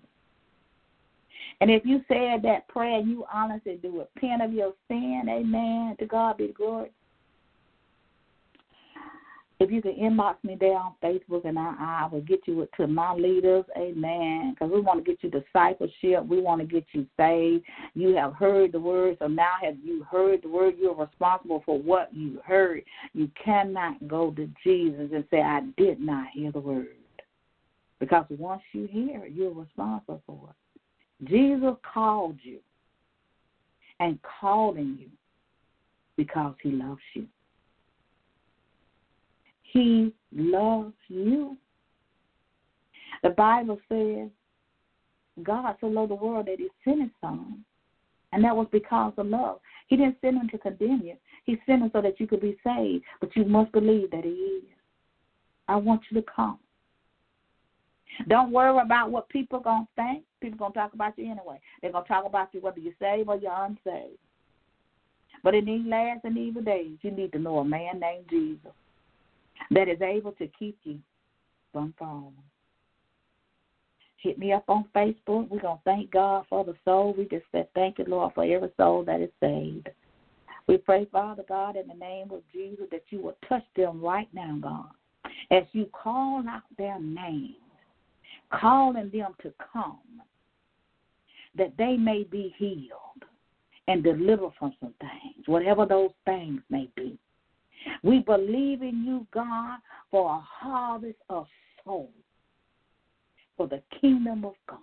[1.60, 6.06] And if you said that prayer you honestly do repent of your sin, amen, to
[6.06, 6.91] God be the glory.
[9.64, 12.86] If you can inbox me there on Facebook and I, I will get you to
[12.86, 16.26] my leaders, amen, because we want to get you discipleship.
[16.28, 17.64] We want to get you saved.
[17.93, 20.76] You have heard the word, so now have you heard the word?
[20.78, 22.84] You're responsible for what you heard.
[23.14, 26.88] You cannot go to Jesus and say, I did not hear the word.
[28.01, 31.30] Because once you hear it, you're responsible for it.
[31.30, 32.59] Jesus called you
[34.01, 35.07] and calling you
[36.18, 37.28] because he loves you.
[39.74, 41.57] He loves you.
[43.24, 44.30] The Bible says
[45.41, 47.65] God so loved the world that he sent his son.
[48.32, 49.59] And that was because of love.
[49.88, 51.15] He didn't send him to condemn you.
[51.45, 53.03] He sent him so that you could be saved.
[53.19, 54.63] But you must believe that he is.
[55.67, 56.59] I want you to come.
[58.28, 60.24] Don't worry about what people are going to think.
[60.39, 61.59] People to talk about you anyway.
[61.82, 64.19] They're to talk about you whether you're saved or you're unsaved.
[65.43, 68.71] But in these last and evil days, you need to know a man named Jesus
[69.72, 70.99] that is able to keep you
[71.72, 72.34] from falling.
[74.18, 75.49] Hit me up on Facebook.
[75.49, 77.14] We're going to thank God for the soul.
[77.18, 79.89] We just said thank you, Lord, for every soul that is saved.
[80.68, 84.30] We pray, Father God, in the name of Jesus, that you will touch them right
[84.34, 84.91] now, God.
[85.51, 87.55] As you call out their names,
[88.53, 89.99] calling them to come,
[91.57, 93.26] that they may be healed
[93.89, 97.18] and delivered from some things, whatever those things may be.
[98.01, 99.79] We believe in you, God,
[100.11, 101.47] for a harvest of
[101.84, 102.09] souls
[103.57, 104.79] for the kingdom of God.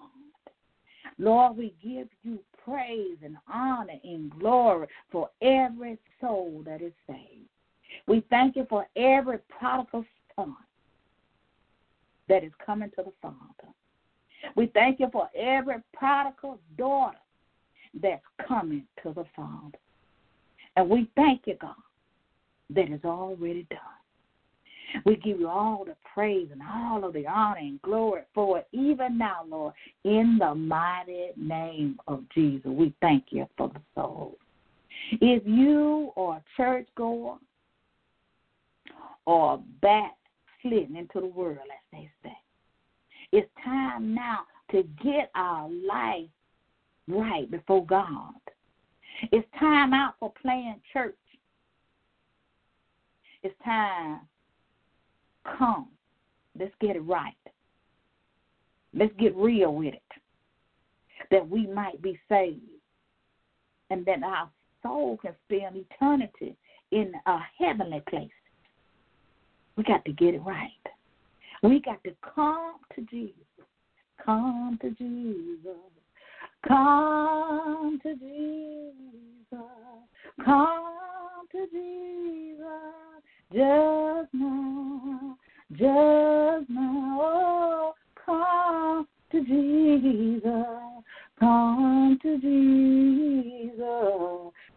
[1.19, 7.49] Lord, we give you praise and honor and glory for every soul that is saved.
[8.07, 10.05] We thank you for every prodigal
[10.37, 10.57] son
[12.29, 13.73] that is coming to the Father.
[14.57, 17.19] We thank you for every prodigal daughter
[18.01, 19.79] that's coming to the Father.
[20.77, 21.75] And we thank you, God,
[22.75, 23.79] that is already done.
[25.05, 28.69] We give you all the praise and all of the honor and glory for it,
[28.73, 32.67] even now, Lord, in the mighty name of Jesus.
[32.67, 34.35] We thank you for the souls.
[35.13, 37.37] If you are a church goer
[39.27, 42.37] or backslidden into the world, as they say,
[43.33, 44.41] it's time now
[44.73, 46.29] to get our life
[47.07, 48.35] right before God.
[49.33, 51.15] It's time out for playing church.
[53.43, 54.21] It's time
[55.59, 55.89] Come.
[56.59, 57.35] Let's get it right.
[58.95, 60.03] Let's get real with it.
[61.31, 62.61] That we might be saved.
[63.91, 64.51] And that our
[64.83, 66.57] soul can spend eternity
[66.93, 68.29] in a heavenly place.
[69.77, 70.71] We got to get it right.
[71.63, 73.35] We got to come to Jesus.
[74.25, 75.77] Come to Jesus.
[76.67, 79.59] Come to Jesus.
[80.45, 82.01] Come to Jesus
[83.53, 85.37] just now,
[85.73, 87.19] just now.
[87.21, 87.95] Oh,
[88.25, 90.45] come to Jesus,
[91.41, 93.75] come to Jesus,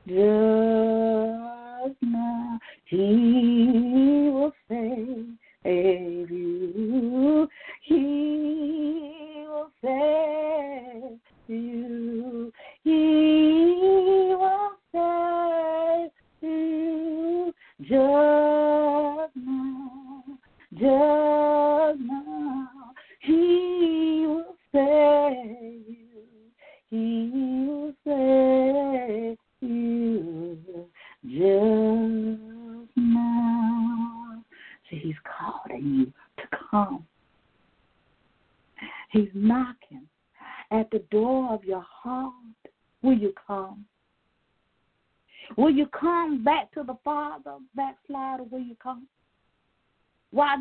[0.07, 2.59] just now.
[2.85, 7.47] He will save you.
[7.83, 8.42] He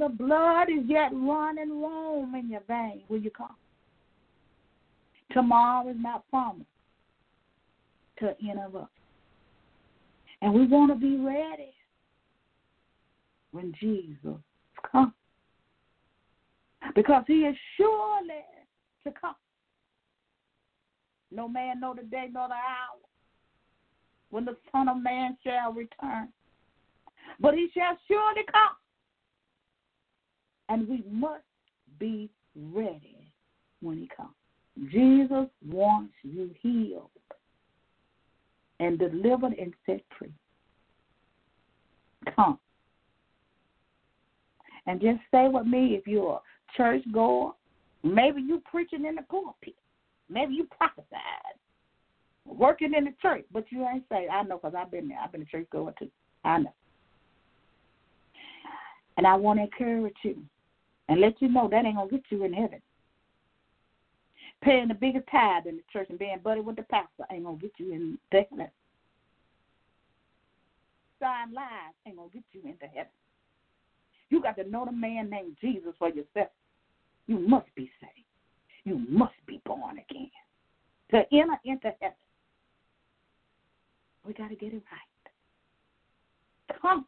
[0.03, 3.55] the blood is yet running warm in your veins, will you come?
[5.31, 6.67] Tomorrow is not promised
[8.19, 8.89] to any of us.
[10.41, 11.73] And we want to be ready
[13.53, 14.41] when Jesus
[14.91, 15.13] comes.
[16.97, 18.43] Because he is surely
[19.05, 19.37] to come.
[21.31, 22.99] No man know the day nor the hour
[24.31, 26.29] when the Son of Man shall return.
[27.39, 28.82] But he shall surely come
[30.73, 31.45] and we must
[31.99, 33.31] be ready
[33.83, 34.31] when He comes.
[34.91, 37.11] Jesus wants you healed
[38.81, 40.33] and delivered and set free.
[42.35, 42.59] Come.
[44.87, 47.53] And just stay with me if you're a church goer.
[48.03, 49.75] Maybe you preaching in the pulpit.
[50.31, 51.21] Maybe you prophesied.
[52.47, 55.19] Working in the church, but you ain't say, I know because I've been there.
[55.23, 56.11] I've been a church goer too.
[56.45, 56.73] I know.
[59.19, 60.43] And I want to encourage you
[61.09, 62.81] and let you know that ain't gonna get you in heaven.
[64.63, 67.57] Paying the biggest tithe in the church and being buddy with the pastor ain't gonna
[67.57, 68.69] get you in heaven.
[71.21, 73.13] Sign lies ain't gonna get you into heaven.
[74.31, 76.49] You got to know the man named Jesus for yourself.
[77.27, 78.27] You must be saved.
[78.85, 80.31] You must be born again
[81.11, 82.17] to enter into heaven.
[84.27, 86.79] We got to get it right.
[86.81, 87.07] Come.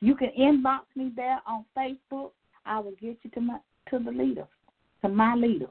[0.00, 2.30] You can inbox me there on Facebook.
[2.66, 3.58] I will get you to my
[3.90, 4.46] to the leaders,
[5.02, 5.70] to my leaders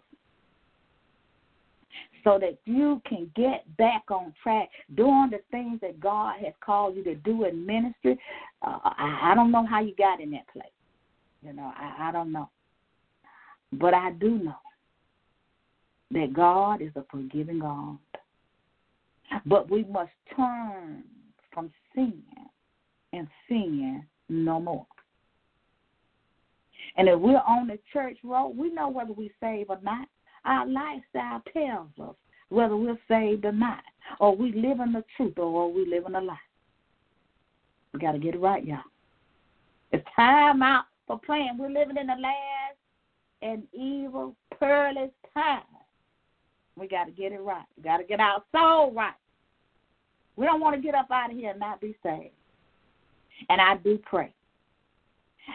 [2.23, 6.95] so that you can get back on track doing the things that God has called
[6.95, 8.17] you to do in ministry.
[8.61, 10.65] Uh, I, I don't know how you got in that place.
[11.41, 12.49] You know, I, I don't know.
[13.73, 14.55] But I do know
[16.11, 17.97] that God is a forgiving God.
[19.45, 21.03] But we must turn
[21.53, 22.21] from sin
[23.13, 24.85] and sin no more.
[26.97, 30.07] And if we're on the church road, we know whether we save or not.
[30.45, 32.15] Our lifestyle tells us
[32.49, 33.83] whether we're saved or not,
[34.19, 36.37] or we live in the truth or we live in a lie.
[37.93, 38.79] We got to get it right, y'all.
[39.91, 41.57] It's time out for playing.
[41.57, 42.77] We're living in the last
[43.41, 45.63] and evil, perilous time.
[46.77, 47.65] We got to get it right.
[47.77, 49.13] We got to get our soul right.
[50.35, 52.33] We don't want to get up out of here and not be saved.
[53.49, 54.33] And I do pray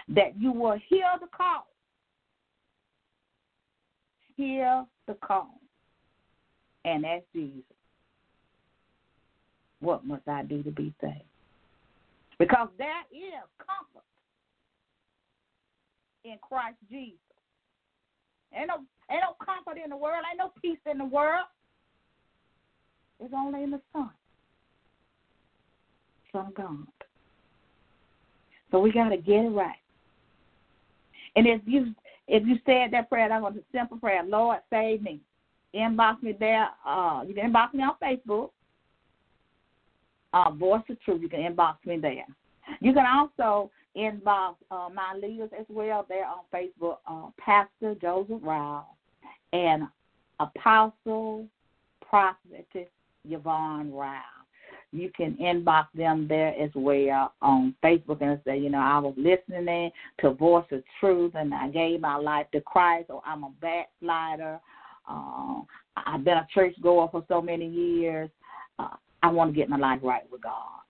[0.09, 1.67] that you will hear the call
[4.37, 5.61] hear the call
[6.85, 7.63] and ask Jesus,
[9.81, 11.23] What must I do to be saved?
[12.39, 14.05] Because there is comfort
[16.25, 17.19] in Christ Jesus.
[18.55, 18.77] Ain't no,
[19.11, 21.47] ain't no comfort in the world, ain't no peace in the world.
[23.19, 24.11] It's only in the Son.
[26.33, 26.87] Son of God.
[28.71, 29.77] So we got to get it right.
[31.37, 31.95] And if you
[32.29, 34.23] if you said that prayer, that was a simple prayer.
[34.25, 35.21] Lord, save me.
[35.75, 36.69] Inbox me there.
[36.85, 38.51] Uh, you can inbox me on Facebook.
[40.33, 41.23] Uh, Voice of Truth.
[41.23, 42.27] You can inbox me there.
[42.81, 48.41] You can also inbox uh, my leaders as well there on Facebook, uh, Pastor Joseph
[48.43, 48.87] Rao
[49.53, 49.85] and
[50.41, 51.47] Apostle
[52.01, 52.89] Prophetess
[53.25, 54.36] Yvonne Rao
[54.97, 59.15] you can inbox them there as well on Facebook and say, you know, I was
[59.17, 59.91] listening
[60.21, 64.61] to Voice of Truth and I gave my life to Christ, or I'm a backslider.
[65.09, 65.61] Uh,
[65.97, 68.31] I've been a church goer for so many years.
[68.79, 70.81] Uh, I want to get my life right with God.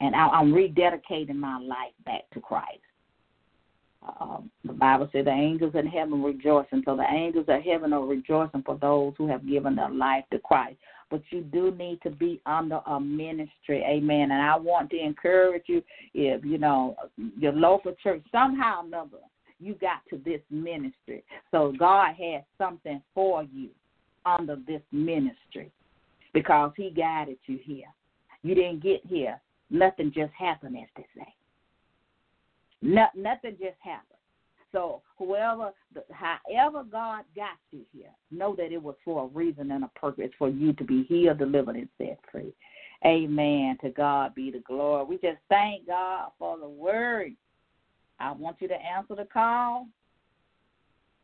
[0.00, 2.80] And I, I'm rededicating my life back to Christ.
[4.06, 6.82] Uh, the Bible said the angels in heaven rejoicing.
[6.84, 10.38] So the angels of heaven are rejoicing for those who have given their life to
[10.38, 10.76] Christ
[11.10, 13.84] but you do need to be under a ministry.
[13.88, 14.30] Amen.
[14.32, 15.82] And I want to encourage you
[16.14, 16.96] if, you know,
[17.38, 19.18] your local church, somehow or another,
[19.58, 21.24] you got to this ministry.
[21.50, 23.70] So God has something for you
[24.24, 25.70] under this ministry
[26.34, 27.88] because He guided you here.
[28.42, 29.40] You didn't get here.
[29.70, 31.34] Nothing just happened, as they say.
[32.82, 34.15] No, nothing just happened.
[34.72, 35.70] So whoever,
[36.10, 40.30] however God got you here, know that it was for a reason and a purpose
[40.38, 42.52] for you to be healed, delivered, and set free.
[43.04, 43.78] Amen.
[43.82, 45.04] To God be the glory.
[45.04, 47.32] We just thank God for the word.
[48.18, 49.86] I want you to answer the call.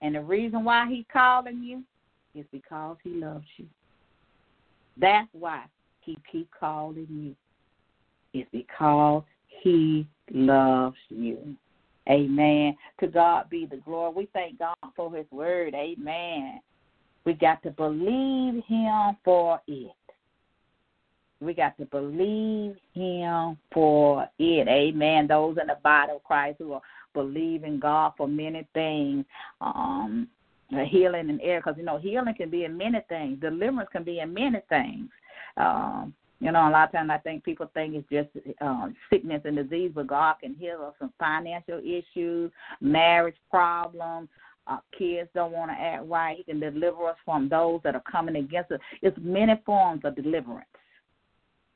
[0.00, 1.82] And the reason why He's calling you
[2.34, 3.66] is because He loves you.
[4.96, 5.64] That's why
[6.00, 7.34] He keep calling you.
[8.38, 9.22] It's because
[9.62, 11.56] He loves you.
[12.08, 12.76] Amen.
[13.00, 14.12] To God be the glory.
[14.14, 15.74] We thank God for His word.
[15.74, 16.60] Amen.
[17.24, 19.92] We got to believe Him for it.
[21.40, 24.68] We got to believe Him for it.
[24.68, 25.26] Amen.
[25.28, 26.82] Those in the body of Christ who are
[27.14, 29.24] believing God for many things.
[29.60, 30.28] Um,
[30.88, 33.40] healing and air, because you know healing can be in many things.
[33.40, 35.08] Deliverance can be in many things.
[35.56, 39.42] Um, you know, a lot of times I think people think it's just um, sickness
[39.44, 44.28] and disease, but God can heal us from financial issues, marriage problems.
[44.66, 46.36] Uh, kids don't want to act right.
[46.36, 48.80] He can deliver us from those that are coming against us.
[49.02, 50.66] It's many forms of deliverance.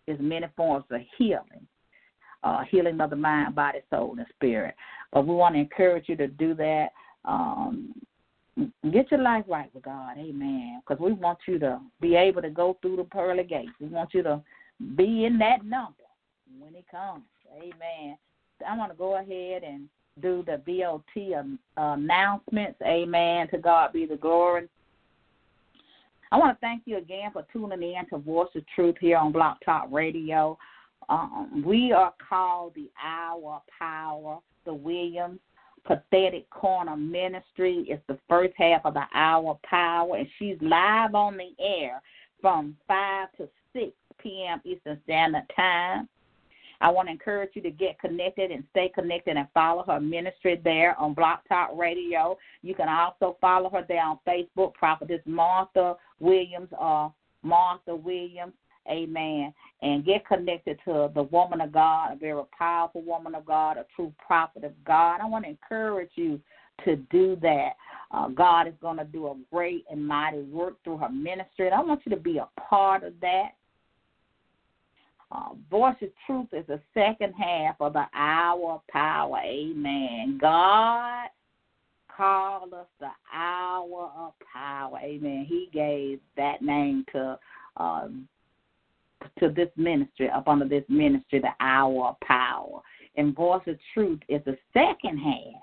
[0.09, 1.67] It's many forms of healing,
[2.43, 4.75] uh, healing of the mind, body, soul, and spirit.
[5.13, 6.89] But we want to encourage you to do that.
[7.25, 7.95] Um,
[8.91, 10.81] Get your life right with God, amen.
[10.81, 13.73] Because we want you to be able to go through the pearly gates.
[13.81, 14.41] We want you to
[14.97, 16.05] be in that number
[16.59, 18.17] when He comes, amen.
[18.67, 19.89] I want to go ahead and
[20.23, 23.49] do the BOT announcements, amen.
[23.49, 24.69] To God be the glory.
[26.33, 29.33] I want to thank you again for tuning in to Voice of Truth here on
[29.33, 30.59] Blog Talk Radio.
[31.09, 35.39] Um, we are called the Hour Power, the Williams
[35.87, 37.87] Prophetic Corner Ministry.
[37.89, 42.03] It's the first half of the hour power, and she's live on the air
[42.41, 44.61] from 5 to 6 p.m.
[44.65, 46.09] Eastern Standard Time.
[46.81, 50.61] I want to encourage you to get connected and stay connected and follow her ministry
[50.63, 52.37] there on Blog Talk Radio.
[52.63, 58.53] You can also follow her there on Facebook, Prophetess Martha Williams or Martha Williams.
[58.91, 59.53] Amen.
[59.83, 63.87] And get connected to the woman of God, a very powerful woman of God, a
[63.95, 65.21] true prophet of God.
[65.21, 66.41] I want to encourage you
[66.85, 67.71] to do that.
[68.11, 71.67] Uh, God is going to do a great and mighty work through her ministry.
[71.67, 73.51] And I want you to be a part of that.
[75.33, 79.39] Uh, Voice of Truth is the second half of the hour of power.
[79.45, 80.39] Amen.
[80.41, 81.29] God
[82.17, 84.99] called us the hour of power.
[85.03, 85.45] Amen.
[85.49, 87.39] He gave that name to
[87.77, 88.29] um,
[89.39, 92.81] to this ministry, up under this ministry, the hour of power.
[93.17, 95.63] And Voice of Truth is the second half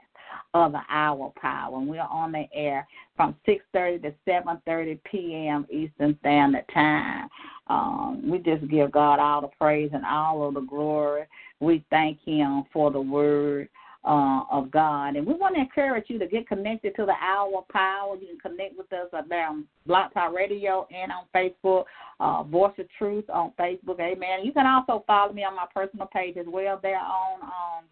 [0.53, 1.77] of the hour of power.
[1.77, 5.67] And we're on the air from 6.30 to 7.30 p.m.
[5.71, 7.27] Eastern Standard Time.
[7.67, 11.25] Um, we just give God all the praise and all of the glory.
[11.59, 13.69] We thank him for the word
[14.05, 15.15] uh, of God.
[15.15, 18.15] And we want to encourage you to get connected to the Hour of Power.
[18.15, 21.85] You can connect with us at Blog Talk Radio and on Facebook,
[22.19, 23.99] uh, Voice of Truth on Facebook.
[23.99, 24.43] Amen.
[24.43, 26.79] You can also follow me on my personal page as well.
[26.81, 27.85] There on um,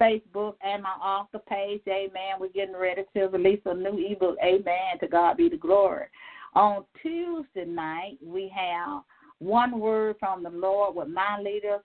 [0.00, 1.82] Facebook and my author page.
[1.88, 2.40] Amen.
[2.40, 4.36] We're getting ready to release a new ebook.
[4.42, 4.98] Amen.
[5.00, 6.06] To God be the glory.
[6.54, 9.02] On Tuesday night, we have
[9.38, 11.78] one word from the Lord with my leader,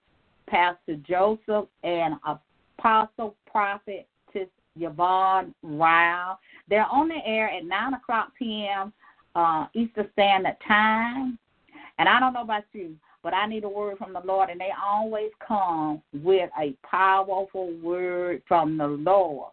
[0.47, 2.15] Pastor Joseph, and
[2.79, 4.07] Apostle Prophet
[4.79, 6.39] Yvonne Ryle.
[6.69, 8.93] They're on the air at 9 o'clock p.m.
[9.35, 11.37] Uh, Eastern Standard Time.
[11.99, 14.59] And I don't know about you, but I need a word from the Lord, and
[14.59, 19.51] they always come with a powerful word from the Lord.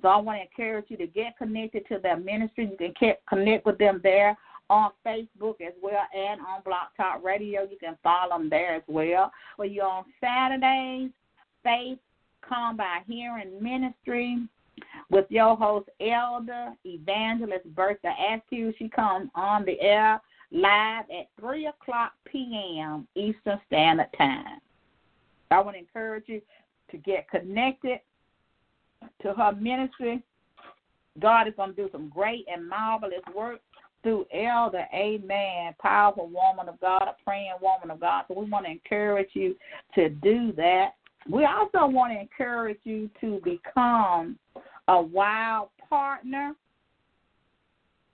[0.00, 2.70] So I want to encourage you to get connected to their ministry.
[2.78, 4.36] You can connect with them there
[4.70, 7.62] on Facebook as well and on Blog Talk Radio.
[7.62, 9.32] You can follow them there as well.
[9.58, 11.10] Well, you're on Saturdays,
[11.64, 11.98] Faith
[12.48, 14.38] Come by Hearing Ministry
[15.10, 18.72] with your host, Elder Evangelist Bertha Askew.
[18.78, 20.20] She comes on the air
[20.52, 23.08] live at 3 o'clock p.m.
[23.14, 24.60] Eastern Standard Time.
[25.50, 26.42] I want to encourage you
[26.90, 28.00] to get connected
[29.22, 30.22] to her ministry.
[31.18, 33.60] God is going to do some great and marvelous work
[34.02, 38.24] through Elder, amen, powerful woman of God, a praying woman of God.
[38.28, 39.56] So we want to encourage you
[39.94, 40.90] to do that.
[41.30, 44.38] We also want to encourage you to become
[44.88, 46.54] a wild partner.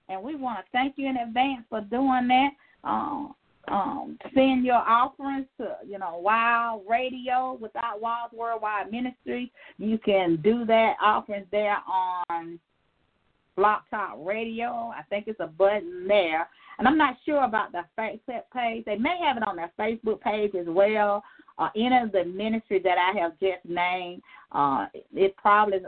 [0.09, 2.51] And we want to thank you in advance for doing that.
[2.85, 3.35] Um,
[3.69, 9.53] um, send your offerings to, you know, Wild Radio without Walls Worldwide Ministry.
[9.79, 12.59] You can do that offerings there on
[13.57, 14.93] Blog Talk Radio.
[14.97, 16.49] I think it's a button there.
[16.79, 18.85] And I'm not sure about the Facebook page.
[18.87, 21.23] They may have it on their Facebook page as well.
[21.61, 25.81] Uh, any of the ministry that I have just named, uh, it probably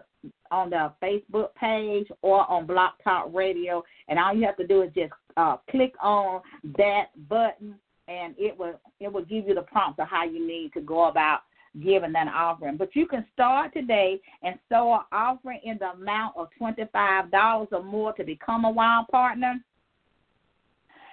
[0.50, 3.82] on the Facebook page or on Blog Talk Radio.
[4.08, 6.42] And all you have to do is just uh, click on
[6.76, 7.74] that button,
[8.06, 11.08] and it will it will give you the prompt of how you need to go
[11.08, 11.40] about
[11.82, 12.76] giving that offering.
[12.76, 17.82] But you can start today and sow an offering in the amount of $25 or
[17.82, 19.54] more to become a wild partner.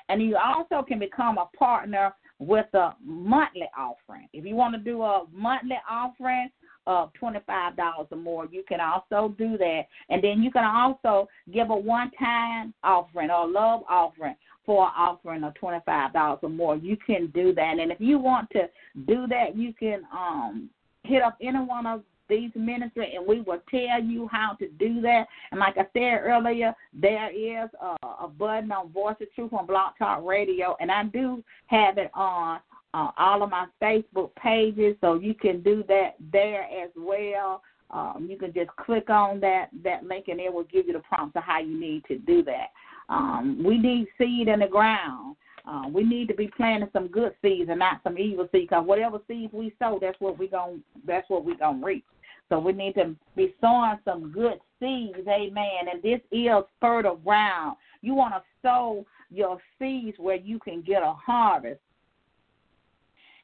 [0.10, 4.28] And you also can become a partner with a monthly offering.
[4.34, 6.50] If you want to do a monthly offering
[6.88, 9.84] of $25 or more, you can also do that.
[10.10, 14.36] And then you can also give a one time offering or love offering
[14.66, 16.78] for an offering of $25 or more.
[16.78, 17.80] You can do that.
[17.80, 18.70] And if you want to
[19.06, 20.70] do that, you can um,
[21.04, 25.02] hit up any one of these ministry and we will tell you how to do
[25.02, 25.26] that.
[25.52, 29.66] And like I said earlier, there is a, a button on Voice of Truth on
[29.66, 32.60] Blog Talk Radio, and I do have it on
[32.94, 37.62] uh, all of my Facebook pages, so you can do that there as well.
[37.92, 41.00] Um, you can just click on that that link, and it will give you the
[41.00, 42.70] prompts of how you need to do that.
[43.10, 45.36] Um, we need seed in the ground.
[45.68, 48.70] Uh, we need to be planting some good seeds and not some evil seeds.
[48.70, 52.06] Because whatever seeds we sow, that's what we going that's what we gonna reap.
[52.50, 55.88] So we need to be sowing some good seeds, amen.
[55.92, 57.78] And this is fertile ground.
[58.02, 61.80] You want to sow your seeds where you can get a harvest.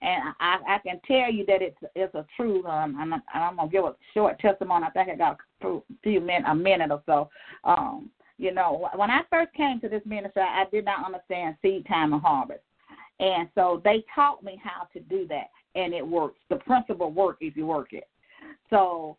[0.02, 2.66] And I, I can tell you that it's it's a truth.
[2.66, 4.86] Um, I'm, I'm gonna give a short testimony.
[4.86, 7.30] I think I got a few minutes, a minute or so.
[7.64, 11.88] Um, you know, when I first came to this ministry, I did not understand seed
[11.88, 12.62] time and harvest.
[13.20, 16.40] And so they taught me how to do that, and it works.
[16.50, 18.10] The principle work if you work it.
[18.70, 19.18] So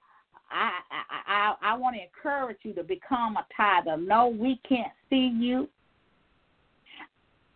[0.50, 3.96] I I I, I want to encourage you to become a tither.
[3.96, 5.68] No, we can't see you.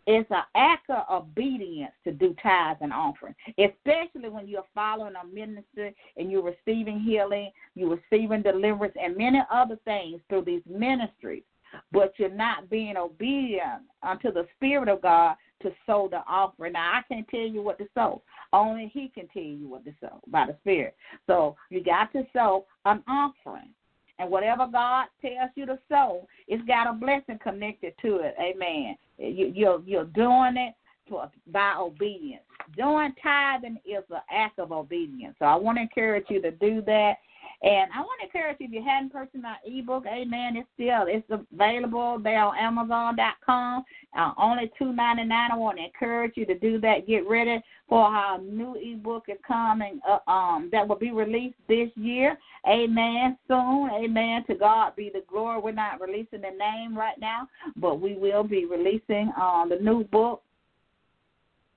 [0.06, 5.26] It's an act of obedience to do tithes and offering, especially when you're following a
[5.26, 11.44] ministry and you're receiving healing, you're receiving deliverance, and many other things through these ministries
[11.92, 16.72] but you're not being obedient unto the Spirit of God to sow the offering.
[16.72, 18.22] Now I can't tell you what to sow.
[18.52, 20.96] Only He can tell you what to sow by the Spirit.
[21.26, 23.70] So you got to sow an offering.
[24.18, 28.34] And whatever God tells you to sow, it's got a blessing connected to it.
[28.38, 28.96] Amen.
[29.18, 30.74] You, you're you're doing it
[31.08, 32.42] for, by obedience.
[32.76, 35.34] Doing tithing is an act of obedience.
[35.38, 37.14] So I want to encourage you to do that.
[37.62, 40.56] And I want to encourage you if you hadn't purchased my ebook, Amen.
[40.56, 43.84] It's still it's available there on Amazon.com.
[44.18, 45.50] Uh, only two ninety nine.
[45.52, 47.06] I want to encourage you to do that.
[47.06, 50.00] Get ready for our new ebook is coming.
[50.08, 52.38] Uh, um, that will be released this year.
[52.66, 53.36] Amen.
[53.46, 53.90] Soon.
[53.90, 54.42] Amen.
[54.46, 55.60] To God be the glory.
[55.60, 57.46] We're not releasing the name right now,
[57.76, 60.42] but we will be releasing um, the new book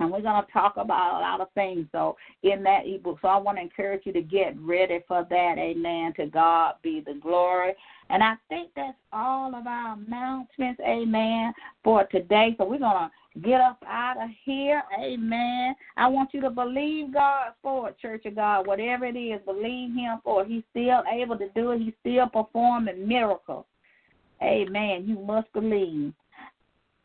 [0.03, 3.19] and we're going to talk about a lot of things so in that ebook.
[3.21, 5.55] So i want to encourage you to get ready for that.
[5.57, 6.13] Amen.
[6.17, 7.73] To god be the glory.
[8.09, 10.81] And i think that's all of our announcements.
[10.85, 11.53] Amen.
[11.83, 12.55] For today.
[12.57, 14.83] So we're going to get up out of here.
[15.01, 15.73] Amen.
[15.95, 18.67] I want you to believe god for it church of god.
[18.67, 20.49] Whatever it is believe him for it.
[20.49, 21.79] He's still able to do it.
[21.79, 23.65] He's still performing miracles.
[24.41, 25.05] Amen.
[25.07, 26.13] You must believe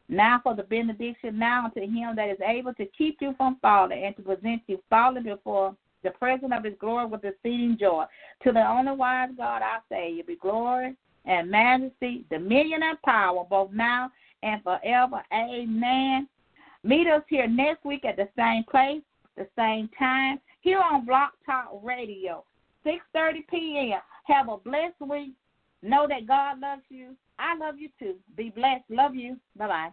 [0.09, 4.05] now for the benediction, now to him that is able to keep you from falling
[4.05, 8.05] and to present you falling before the presence of his glory with exceeding joy.
[8.45, 13.45] To the only wise God I say, you be glory and majesty, dominion and power,
[13.49, 14.11] both now
[14.43, 15.23] and forever.
[15.33, 16.29] Amen.
[16.85, 19.03] Meet us here next week at the same place,
[19.37, 22.45] the same time, here on Blog Talk Radio,
[22.87, 24.01] 6.30 p.m.
[24.25, 25.33] Have a blessed week.
[25.83, 27.15] Know that God loves you.
[27.39, 28.17] I love you too.
[28.37, 28.85] Be blessed.
[28.91, 29.39] Love you.
[29.57, 29.89] Bye bye.